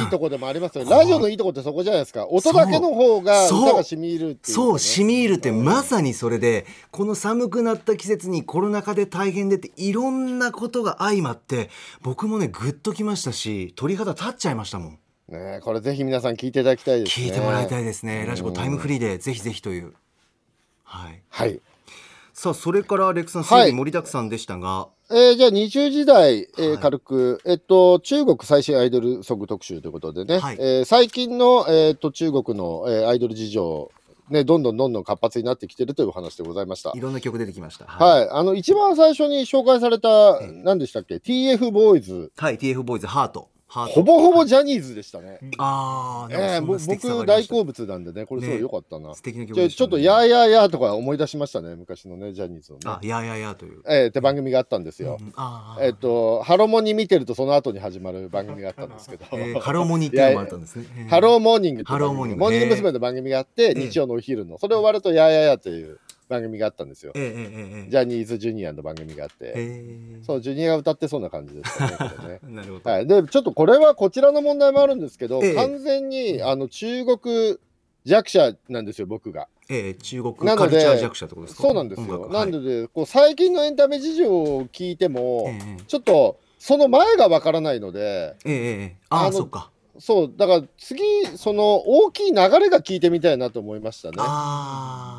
[0.00, 2.26] いいとこでもありますよね、ラジオのいいとこってそこじゃないですか。
[2.28, 3.62] 音だけの方がそう。
[3.64, 11.68] 歌が染み入るっていうかね、そう染み入るってまさにそれでこの寒くなった季節にコロナ禍で大変でっていろんなことが相まって
[12.00, 14.98] 僕もねグッときましたし鳥肌立っちゃいましたもん。
[15.28, 17.26] ねえこれぜひ皆さん聞いていただきたいですね。
[17.26, 18.22] 聞いてもらいたいですね。
[18.22, 18.28] うん。
[18.28, 19.92] ラジコタイムフリーでぜひぜひという。
[20.84, 21.22] はい。
[21.28, 21.60] はい、
[22.32, 23.66] さあそれからレックさんすはい。
[23.66, 33.90] でに盛りだくさんでしたが、えーじゃあ20時代、えーはい軽く、えっと、中国最新アイドルソング特集ということでね、はいえー最近の、えーっと中国の、えーアイドル事情、
[34.30, 37.00] ね、どんどんどんどん活発になってきてるというお話でございましたい。
[37.00, 37.86] ろんな曲出てきました。
[37.86, 41.16] はい、あの一番最初に紹介された、何でしたっけ？
[41.72, 42.56] TFBOYS はい。
[42.58, 43.48] TFBOYS Heart。
[43.70, 45.38] ほぼほぼジャニーズでしたね。
[45.58, 49.14] ああ、ええぼでもそんな素敵さがあ僕大好物なんでねこれすごい良かったな。
[49.14, 53.08] 素敵な曲ねちょっと「やーやーやー」とか思い出しましたね昔のねジャニーズのあ、ね。
[53.08, 53.82] やややという。
[53.88, 55.18] えーって番組があったんですよ。
[55.20, 59.24] うんあーえっとハロモニ見てるとその後に始まる番組があったんですけど。
[59.32, 60.86] えーハローモニーっていうのもあったんですね。
[60.98, 62.90] えーハローモーニングハローモーニングモーニング娘。
[62.92, 65.98] の番組があって、え日曜のお昼の、それ終わると、やーやーやーという
[66.30, 67.12] 番組があったんですよ。
[67.12, 71.88] ジャニーズジュニアの番組があって、えーそう、ジュニアが歌ってそうな感じでした
[72.28, 72.38] ね。
[72.48, 72.90] なるほど。
[72.90, 77.58] はい、でちょっとこれはこちらの問題もあるんですけど、ええ完全にあの中国
[78.04, 79.48] 弱者なんですよ、僕が。
[79.68, 81.62] えー中国カルチャー弱者ってことですか？
[81.64, 82.28] そうなんですよ。
[82.30, 89.70] なので、こう最近のエンタメ事情を聞いても、えーちょっとその前がわからないので、えーえああそっか。
[90.00, 91.02] そう、だから次、
[91.36, 94.16] その大きい流れが聞いてみたいなと思いましたね。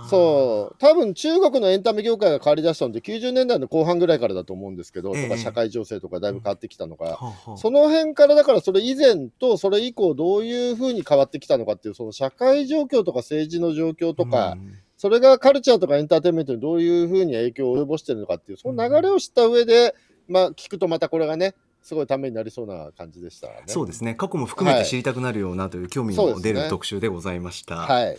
[0.09, 0.75] そう。
[0.79, 5.23] 多分中国のエンタメ業界が変わりだしたのって90年代の後半ぐらいからだと思うんですけど、ええ。
[5.29, 7.57] とか社会情勢とかだいぶ変わってきたのが、はあはあ。
[7.57, 14.79] その辺からだからそれ以前とそれ以降どういうふうに変わってきたのかっていうその社会状況とか政治の状況とか、うん。
[14.97, 19.95] それがカルチャーとかエンターテインメントにどういうふうに影響を及ぼしてるのかっていうその流れを知った上で、
[20.27, 23.63] まあ聞くとまたこれがねすごいためになりそうな感じでしたね。
[23.65, 24.15] そうですね。
[24.15, 28.17] 過去も含めて知りたくなるようなという興味の出る特集でございました、はい。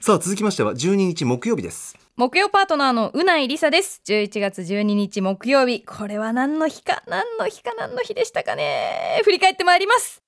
[0.00, 1.98] さあ続きましては12日木曜日です。
[2.16, 4.00] 木曜パートナーのうないりさです。
[4.06, 5.84] 11月12日木曜日。
[5.84, 9.20] これは何の日か何の日か何の日でしたかね。
[9.24, 10.22] 振り返ってまいります。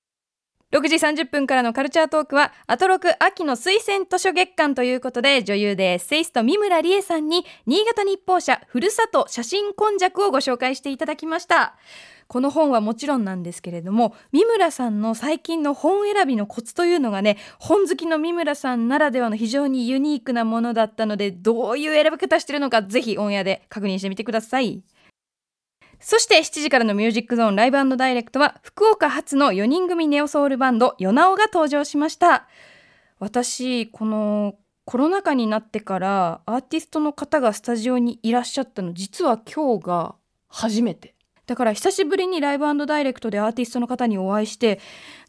[0.71, 11.75] 6時30分からのカルチャートークはアトロク秋の推薦図書月間ということで女優でエッセイスト三村理恵さんに新潟日報社ふるさと写真今昔をご紹介していただきました
[12.29, 24.83] この本はもちろんなんですけれども三村さんの最近の本選びのコツというのがね本好きの三村さんならではの非常にユニークなものだったのでどういう選び方してるのかぜひオンエアで確認してみてください。
[25.99, 32.47] そして7時からのミュージックゾーンライブダイレクトは福岡発の4人組ネオソウルバンドヨナオが登場しました。
[33.17, 40.15] 私このコロナ禍になってからアーティストの方がスタジオにいらっしゃったの実は今日が
[40.47, 41.15] 初めて。
[41.49, 44.79] だから久しぶりに Live Direct でアーティストの方にお会いして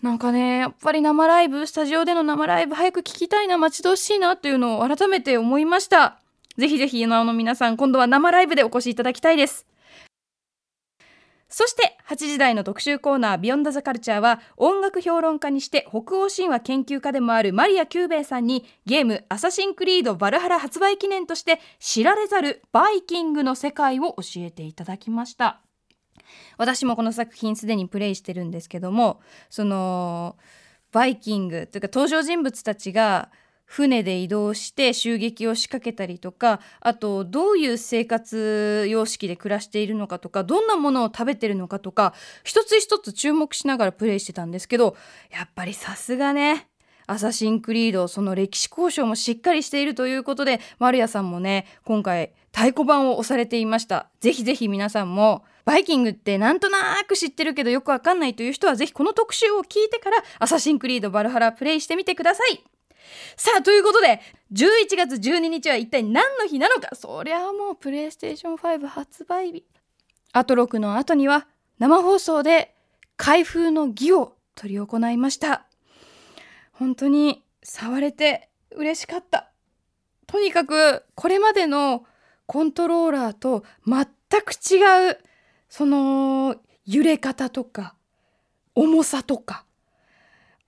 [0.02, 6.18] なんかねやっぱり生ライブスタジオでの生ライブ早く聞きたいな待ち遠しいなというのを改めて思いました。
[6.58, 9.66] ぜひぜひ yonawo の皆さん今度は生ライブでお越しいただきたいです。
[11.48, 25.62] そして8時台の特集コーナー Beyond the Culture は音楽評論家にして北欧神話研究家でもあるマリア・キューベイさんにゲームアサシンクリードバルハラ発売記念として知られざるバイキングの世界を教えていただきました。
[26.56, 30.36] 私もこの作品すでにプレイしてるんですけどもその
[30.92, 33.30] バイキングというか登場人物たちが
[33.70, 42.12] 船で移動して襲撃を仕掛けたりとかあとどういう生活様式で暮らしているのかとかどんなものを食べてるのかとか
[42.42, 44.96] 一つ一つ注目しながらプレイしてたんですけど
[45.30, 46.66] やっぱりさすがね
[47.06, 54.10] アサシンクリードその歴史交渉もしっかりしているということでマルヤさんもね今回太鼓判を押されていました。
[54.20, 62.64] ぜひぜひ皆さんもバイキングってなんとなく知ってるけどよくわかんないという人はぜひこの特集を聞いてからアサシンクリードバルハラプレイしてみてください。
[63.36, 64.20] さあということで
[64.52, 69.64] 11月12日は一体何の日なのかそりゃあもうプレイステーション5発売日。
[70.32, 71.46] アトロクの後には
[71.78, 72.74] 生放送で
[73.16, 75.66] 開封の儀を執り行いました。
[76.72, 79.52] 本当に触れて嬉しかった。
[80.26, 82.02] とにかくこれまでの
[82.46, 84.04] コントローラーと全
[84.42, 85.18] く違う
[85.70, 87.94] その揺れ方とか
[88.74, 89.64] 重さとか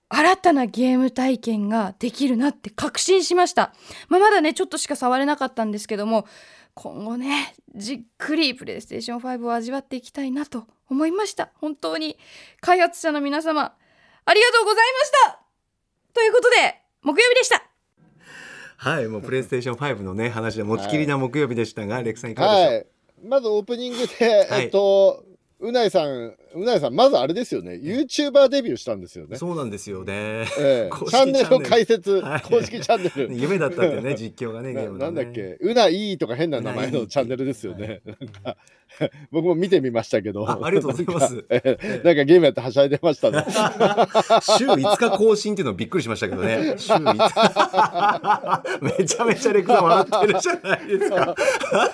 [0.09, 3.73] 新たなゲーム体験ができるなって確信しました、
[4.07, 6.25] まあ、まだねちょっとしか触れなかったんですけども
[6.73, 11.51] 今後ねじっくりプレイステーション5を味わっていきたいなと思いました。
[11.55, 12.17] 本当に
[12.61, 13.73] 開発者の皆様
[14.25, 15.39] ありがとうございました。
[16.13, 17.63] ということで木曜日でした。
[18.77, 22.85] はいもうプレイステーション5のね話で持ちきりな木曜日でしたが、レクさんいかがでしょう、はい。
[23.23, 24.63] まずオープニングで、はい。
[24.63, 25.23] えっと、
[25.63, 29.37] うないさん、うないさん、まずあれですよね、YouTuber デビューしたんですよね。
[29.37, 30.89] そうなんですよね、ええ。
[31.09, 31.55] チャンネル。
[31.55, 32.41] を開設、はい。
[32.41, 33.33] 公式チャンネル。
[33.39, 34.99] 夢だったってね実況がねゲームのね。
[34.99, 38.01] ななんだっけ、うないいとか変な名前のチャンネルですよね。
[39.31, 40.47] 僕も見てみましたけど。
[40.47, 41.33] あありがとうございます。
[41.33, 42.01] なんかええ。
[42.03, 43.43] なんかゲームやってはしゃいでましたね。
[44.57, 46.75] 週5日更新っていうのびっくりしましたけどね。
[46.77, 48.63] 週5日。
[48.81, 51.35] めちゃめちゃレクさん笑ってるじゃないですか。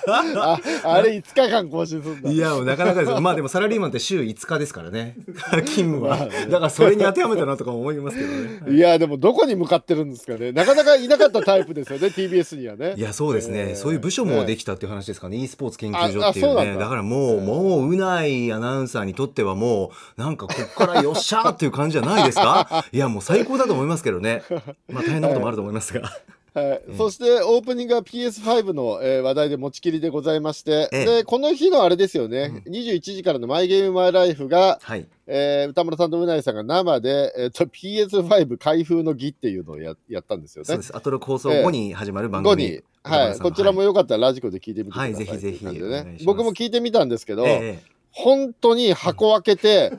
[0.08, 2.30] ああれ5日間更新するんだ。
[2.30, 3.10] いやなかなかです。
[3.10, 5.16] よまあでもサラリーマンって週5日ですからね。
[5.66, 6.16] 勤務は。
[6.16, 8.74] だからそれに当てはめたなとか思いますけどね。
[8.74, 8.78] い。
[8.78, 10.50] やでもどこに向かってるんですかね。
[10.52, 12.94] なかなかいなかったタイプですよね、 TBS にはね。
[12.96, 13.76] いやそうですね、えー。
[13.76, 16.72] そういう部署もできたっていう話ですかね、e スポーツ研究所っていうね。
[16.72, 16.78] だ。
[16.84, 22.86] だからもう、もううないアナウンサーにとってはもうなんかこっからよっしゃーっていう感じじゃないですか？
[22.92, 24.42] いやもう最高だと思いますけどね。
[24.88, 26.10] まあ大変なこともあると思いますが
[26.54, 31.04] はい、そしてオープニングは PS5 の、えー話題で持ちきりでございまして、ええ。
[31.04, 35.06] でこの日のあれですよね、21時からの「マイゲームマイライフが」はい。
[35.26, 40.66] えー歌村さんとうないさんが生で、えーと PS5 開封の儀っていうのをややったんですよね。
[40.66, 40.82] そうで。
[40.82, 40.96] す。
[40.96, 45.12] アトロク放送後に始まる番後組、に、はい、こちらもよかったらラジコで聞いてみてください。
[45.12, 45.24] はい。
[45.24, 49.92] ぜひぜひ僕も聞いてみたんですけど、ええ本当に箱開けて、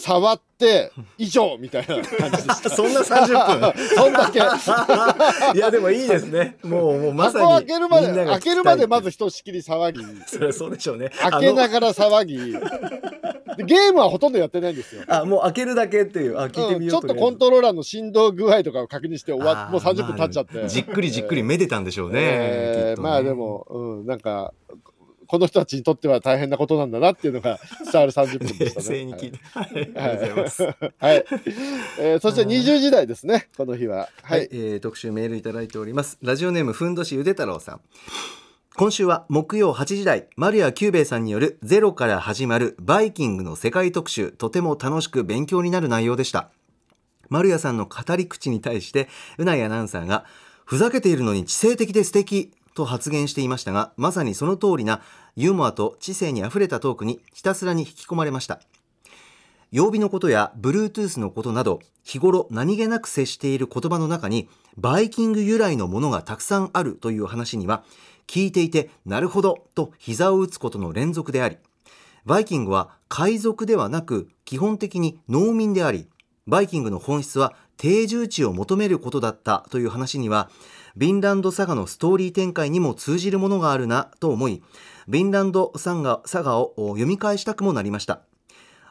[0.00, 2.70] 触って、以上みたいな感じでした。
[2.70, 3.88] そんな30分？
[3.96, 4.38] そんだけ。
[5.54, 6.56] いやでもいいですね。
[6.62, 10.02] もうもうまさに箱開けるまで、開けるまでまずひとしきり騒ぎ。
[10.26, 11.10] それはそうでしょうね。
[11.20, 12.52] 開けながら騒ぎ。
[13.56, 15.02] でゲームはほとんどやってないんですよ。
[15.08, 16.38] あもう開けるだけっていう。
[16.38, 24.52] あ聞いてうんちょっとコントローラーの振動具合とかを確認して終わもう30分経っちゃって、まあじっくりじっくりめでたんでしょうね、えーまあでも、うん、なんか
[25.30, 27.60] この人たちにとっては大変なことなんだなっていうのが
[27.92, 28.82] 伝わる30分で冷したね。
[28.82, 30.62] 静に聞いて、はい、ありがとうございます。
[30.64, 30.74] はい、
[32.00, 33.98] えーそして20時台ですねこの日は。
[33.98, 36.18] ははいい、えー特集メールいただいております。
[36.20, 37.80] ラジオネームふんどしゆで太郎さん。
[38.74, 46.50] 今週は木曜8時台、丸谷久兵衛さんによるゼロから始まるバイキングの世界特集、とても楽しく勉強になる内容でした。
[47.28, 49.08] 丸谷さんの語り口に対して、
[49.38, 50.24] うないアナウンサーが、
[50.64, 55.02] ふざけているのに知性的で素敵と発言していましたが、まさにその通りな
[55.36, 58.60] ユーモアと知性にあふれたトークにひたすらに引き込まれました。
[59.70, 67.84] 曜日のことや Bluetooth のことなど日頃何気なく接している言葉の中にバイキング由来のものがたくさんあるという話には
[68.26, 71.56] 聞いていてなるほどと膝を打つことの連続であり
[72.24, 76.08] バイキングは海賊ではなく基本的に農民であり
[76.48, 80.50] バイキングの本質は定住地を求めることだったという話には
[81.00, 84.62] ヴィンランドサガのストーリー展開にも通じるものがあるなと思い
[85.08, 88.20] ヴィンランドサガサガを読み返したくもなりました。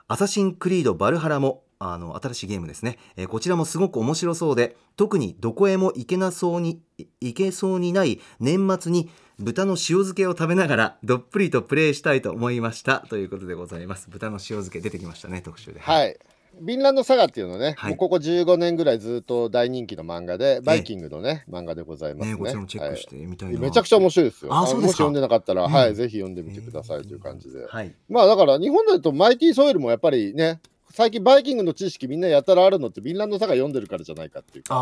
[0.07, 6.81] アサシンクリードバルハラもあの新しいゲームですね、えーこちらもすごく面白そうで特にどこへも行けなそうに
[7.21, 13.05] 行けそうにない年末に豚の塩漬けを食べながらどっぷりとプレイしたいと思いました。
[13.07, 14.09] ということでございます。
[14.09, 15.79] 豚の塩漬け出てきましたね特集で。
[15.79, 16.17] はい。
[16.61, 17.89] ビンランドサガっていうのね、はい。
[17.91, 22.33] もうここ15年ぐらいずっと大人気の漫画で、バイキングのね、漫画でございますね。
[22.33, 23.63] ねこちらもチェックしてみたいな、はい。
[23.63, 24.55] めちゃくちゃ面白いですよ。
[24.55, 24.87] あそうですか。
[24.87, 25.71] もし読んでなかったら、うん。
[25.71, 27.65] はい、ぜひ読んでみてくださいという感じで。
[27.65, 27.93] はい。
[28.09, 30.59] まあだから日本だとマイティーソイルもやっぱりね、
[30.91, 34.75] 最近バイキングの知識みんなやたらあるのってビンランドサガ読んでるからじゃないかっていうか。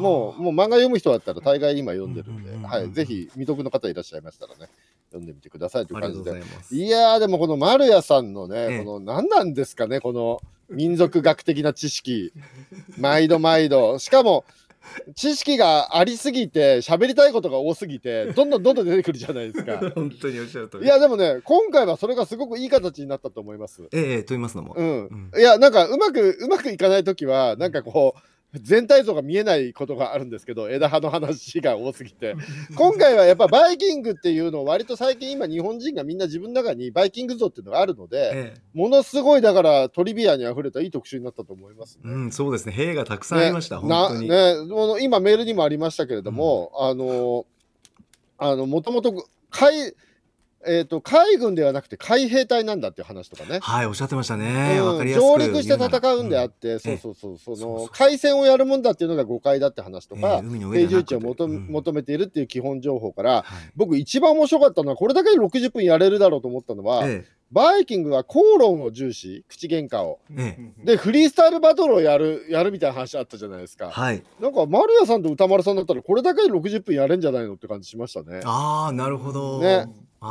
[0.00, 4.68] もうもう漫画読む人だったら大概今読んでるんで、はい、ぜひ未読の方いらっしゃいましたらね、
[5.14, 6.42] 読んでみてくださいという感じで。
[6.72, 8.84] いいやーでもこの丸谷さんのね、ええ。
[8.84, 12.32] この何なんですかねこの民族学的な知識。
[12.98, 13.98] 毎度毎度。
[13.98, 14.44] しかも
[15.14, 19.78] 知識がありすぎて喋りたいことが多すぎてどんどんどんどん出てくるじゃないですか。
[19.94, 20.84] 本当におっしゃる通り。
[20.84, 32.36] いやでもね今回はそれがすごくいい形になったと思いますええと言いますのも、うん、うんいやなんかうまくうまくいかない時はなんかこう全体像が見えないことがあるんですけど枝葉の話が多すぎて。
[32.76, 38.60] 今回はやっぱバイキングっていうのを割と最近今日本人がみんな自分の中にバイキング像っていうのがあるのでええ。
[38.74, 42.02] ものすごいだからトリビアにあふれたいい特集になったと思いますね。
[42.04, 42.72] うんそうですね。
[42.72, 47.46] 兵がたくさんありました、本当に、なねもう今メールにもありましたけれども、あの
[48.38, 49.94] あのもともと海
[50.66, 53.58] えー、と海軍ではなくて海兵隊なんだっていう話とかね。
[53.60, 63.44] はいおっしゃってましたね、うん上陸して戦うんであって、そうそうそうその海戦をやるもんだっていうのが誤解だって話とか、ええ海の上で定住地を求求めているっていう基本情報からはい。
[63.76, 70.18] 僕一番面白かったのはこれだけで60分やれるだろうと思ったのは、えバイキングは口論を重視口喧嘩を。
[70.36, 70.72] ええ。
[70.82, 74.22] えでフリースタイルバトルをやるやるみたいな話あったじゃないですか、はい。
[74.40, 78.40] なんか丸谷さんと歌丸さんだったらこれだけで60分やれんじゃないのって感じしましたね。
[78.44, 79.60] ああなるほど。
[79.60, 79.86] ね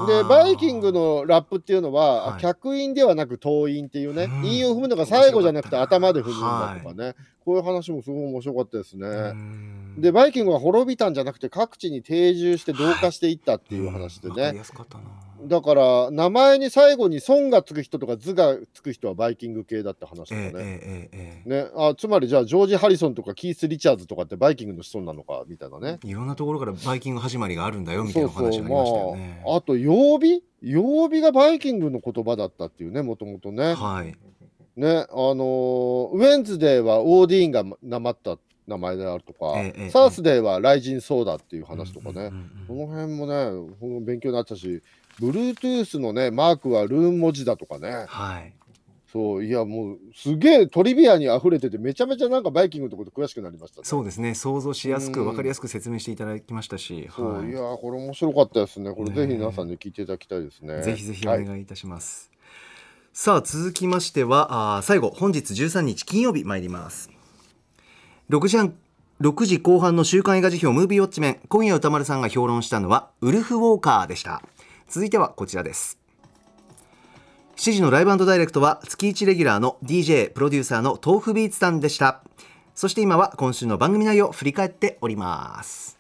[0.08, 2.42] でバイキングのラップっていうのは、はい。
[2.42, 4.46] 脚韻ではなく頭韻っていうね、うん。
[4.46, 7.16] 韻を踏むのが最後じゃなくて頭で踏むんだとかね、
[7.46, 9.96] こういう話もすごい面白かったですね、うん。
[10.00, 15.04] でバイキングが滅びたんじゃなくて各地に定住して同化していったっていう話でね、やすかったな
[15.48, 26.00] だから名前に最後に「ソン」がつく人とか「図」がつく人はバイキング系だって話とかね、えええね、あつまりじゃあジョージ・ハリソンとかキース・リチャーズとかってバイキングの子孫なのかみたいなね。
[26.04, 29.42] えいろんなところからバイキング始まりがあるんだよみたいなお話がありましたよね。
[29.46, 30.44] まあ、あと曜日？
[30.62, 33.74] 曜日がバイキングの言葉だったっていうねもともとね。
[33.74, 34.16] はい。
[34.76, 39.56] ねあのー Wednesday はオーディーンがなまった名前であるとか、
[39.90, 42.32] Thursday はライジンソーダっていう話とかね、
[42.66, 44.82] この辺もね勉強になったし
[45.20, 48.06] Bluetooth のねマークはルーン文字だとかね。
[48.08, 48.54] はい。
[49.12, 53.86] そういやもうすげえトリビアに溢れててめちゃめちゃなんかバイキングのこと詳しくなりましたね。
[53.86, 54.34] そうですね。
[54.34, 57.52] 想像しやすくうん分かりやすく説明していただきましたし、そう、、はい。
[57.52, 58.92] やーこれ面白かったですね。
[58.92, 60.82] これねぜひ皆さんに聞いていただきたいですね。
[60.82, 62.32] ぜひぜひおはい願いいたします、
[63.14, 67.12] さあ続きましてはあー最後本日13日金曜日参ります。
[68.32, 68.74] 6時半
[69.22, 74.42] 6時後半の週刊映画辞表ムービーウォッチメン今夜歌丸さんが評論したのはウルフ・ウォーカーでした
[74.94, 75.98] 続いてはこちらです。
[77.56, 82.22] 7時のライブダイレクトは月1レギュラーの DJ プロデューサーの豆腐ビーツさんでした。
[82.76, 85.98] そして今は今週の番組内容を振り返っております。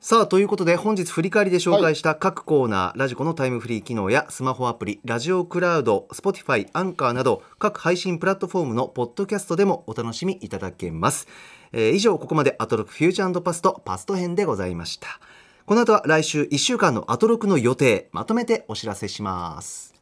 [0.00, 11.28] さあということで本日振り返りで紹介した各コーナー、ラジコのタイムフリー機能やスマホアプリラジオクラウド Spotify アンカーなど各配信プラットフォームのポッドキャストでもお楽しみいただけます、
[11.70, 15.20] えー以上ここまでアトロクフューチャーパストパスト編でございました
[15.66, 19.92] この後は来週1週間のアトロクの予定まとめてお知らせします。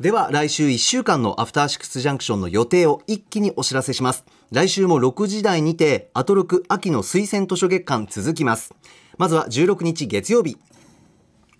[0.00, 4.24] では来週1週間のアフターシックスジャンクションの予定を一気にお知らせします。
[4.50, 8.74] 来週も6時台にてアトロク秋の推薦図書月間続きます。
[9.18, 10.56] まずは16日月曜日。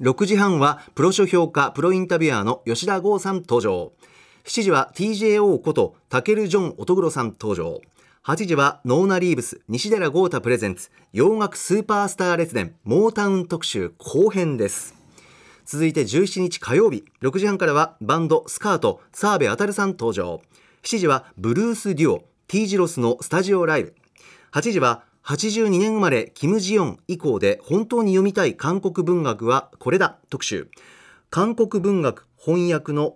[0.01, 3.93] 6時半はプロ書評家プロインタビュアーの吉田剛さん登場。
[4.45, 7.83] 7時は TJO ことタケル・ジョン・乙黒さん登場
[8.23, 14.95] 8時はノーナ・リーブス西寺豪太プレゼンツ洋楽スーパースター列伝モータウン特集後編です。
[15.65, 20.43] 続いて17日火曜日6時半からはバンドスカート澤部渉さん登場。
[20.83, 23.95] 7時はブルースデュオ T ジロスのスタジオライブ。
[24.53, 30.69] 8時は82年生まれキム・ジヨン以降で本当に読みたい韓国文学はこれだ特集。
[31.31, 33.15] 韓国文学翻訳の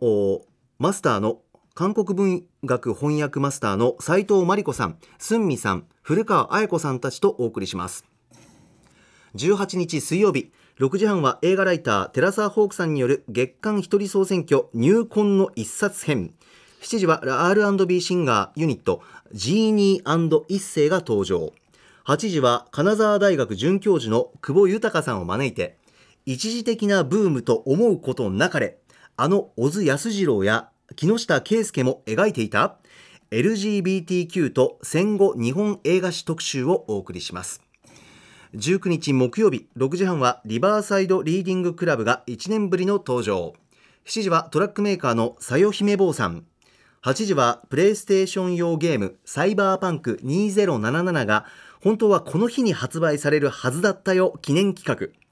[0.79, 1.43] マスターの
[1.77, 8.05] 韓国文学翻訳マスターの斉藤真理子さん、スンミさん、古川彩子さんたちとお送りします。
[9.35, 16.33] 18日水曜日、6時半は映画ライター寺澤ホークさんによる月間一人総選挙入魂の一冊編。
[16.81, 19.03] 7時は R&B シンガーユニット
[19.33, 21.53] ジーニー一世が登場。
[22.07, 25.77] 8時は金沢大学准教授の久保豊さんを招いて
[26.25, 28.79] 一時的なブームと思うことなかれ
[29.17, 32.77] あの小津安二郎や木下圭介も描いていた
[33.31, 37.63] LGBTQ と戦後日本映画史特集をお送りします。
[38.55, 43.55] 19日木曜日6時半はリバーサイドリーディングクラブが1年ぶりの登場。
[44.05, 46.45] 7時はトラックメーカーのさよ姫坊さん。
[47.03, 51.45] 8時はプレイステーション用ゲームサイバーパンク2077が
[51.83, 55.24] 本当はこの日に発売されるはずだったよ記念企画。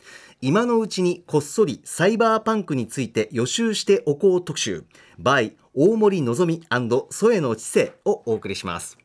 [0.45, 4.85] 今のうちにこっそりサイバーパンクについて予習しておこう特集。
[5.23, 6.67] by 大森のぞみ
[7.11, 8.99] 添野知世をお送りします。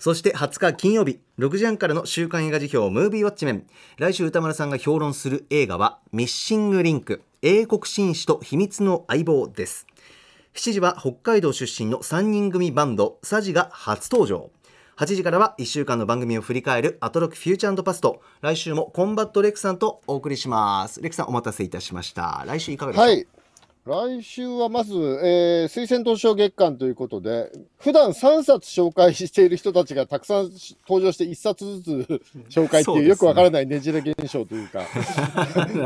[0.00, 3.66] そして20日金曜日6時半からの週刊映画辞表ムービーウォッチメン。
[3.96, 9.86] 来週歌丸さんが評論する映画はミッシングリンク英国紳士と秘密の相棒です。
[10.54, 14.50] 7時は北海道出身の3人組バンドサジが初登場。
[14.98, 18.20] 8時からは1週間の番組を振り返るアトロクフューチャーパスト。
[18.40, 21.00] 来週もコンバットレクさんとお送りします。
[21.00, 22.42] レクさんお待たせいたしました。
[22.48, 23.06] 来週いかがでしょう？
[23.06, 23.24] はい。
[23.88, 30.50] 来週はまず、えー、推薦図書月間ということで、普段3冊紹介している人たちがたくさん
[30.86, 34.82] 登場して1冊ずつ紹介っていう、そうねよくわからないねじれ現象というか。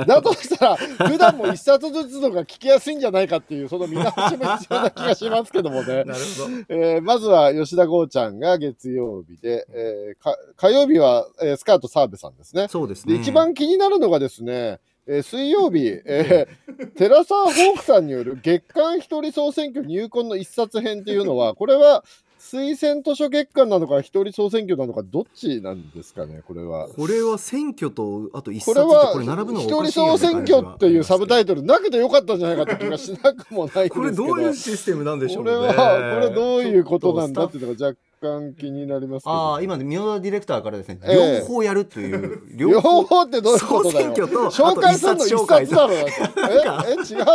[0.04, 6.02] だとしたら、普段も1冊ずつのが聞きやすいんじゃないかっていう、その見直しも必要な気がしますけどもね。
[6.02, 12.66] なるほどえーまずは吉田剛ちゃんが月曜日で、えーか火曜日は、えースカート澤部さんですね。
[12.68, 22.04] そうですねで一番気になるのがですね、えー水曜日、えー、寺澤ホークさんによる月間一人総選挙入魂の一冊編っていうのは、 これは
[22.38, 26.88] 推薦図書月間なのか一人総選挙なのかどっちなんですかね、これは。
[26.88, 29.12] これは選挙とあと一冊これは
[29.60, 33.94] 一人総選挙っていうサブタイトルなくてよかったんじゃないかって気がしなくもないんですけど。
[33.94, 39.24] これどういうシステムなんでしょうこねれは、これどういうことなんだっていうのが若干気になります。
[39.26, 41.38] ああ今ね宮田ディレクターからですね、ええ。
[41.40, 44.14] 両方やるという 両方ってどういうことだよ。
[44.14, 45.92] 総選挙と紹介するの一冊だろ。
[45.92, 47.32] ええ違うの？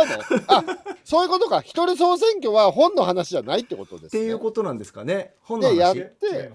[0.48, 0.64] あ
[1.04, 1.60] そういうことか。
[1.60, 5.34] 一人総選挙は本の話じゃないってことです、ね、っていうことなんですかね。
[5.42, 5.74] 本の話。
[5.74, 6.52] でやって。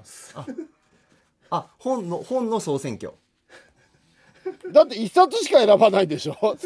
[1.49, 3.13] あ本の本の総選挙
[4.71, 6.35] だって一冊しか選ばないでしょ？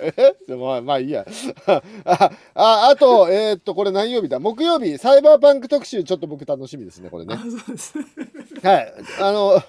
[0.00, 1.26] え まあまあいいや。
[1.66, 4.38] あああとえーっとこれ何曜日だ？
[4.38, 4.98] 木曜日。
[4.98, 7.36] サイバーパンク特集ちょっと僕楽しみですねこれね。
[8.62, 8.94] はい。
[9.20, 9.62] あの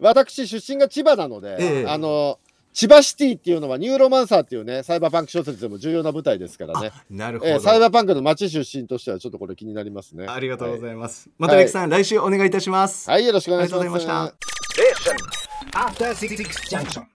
[0.00, 1.86] 私出身が千葉なので、ええ。
[1.86, 2.38] あの
[2.72, 6.92] 千葉シティっていうのはニューロマンサーっていうねサイバーパンク小説でも重要な舞台ですからね。
[7.10, 10.26] なるほど、えーサイバーパンクの街出身としてはちょっとこれ気になりますね。
[10.28, 13.80] ありがとうございいます、またレクさん、来週お願いいたします、はい、よろしくお願いします。
[13.80, 15.45] ありがとうございました
[15.76, 17.04] After Six Junction.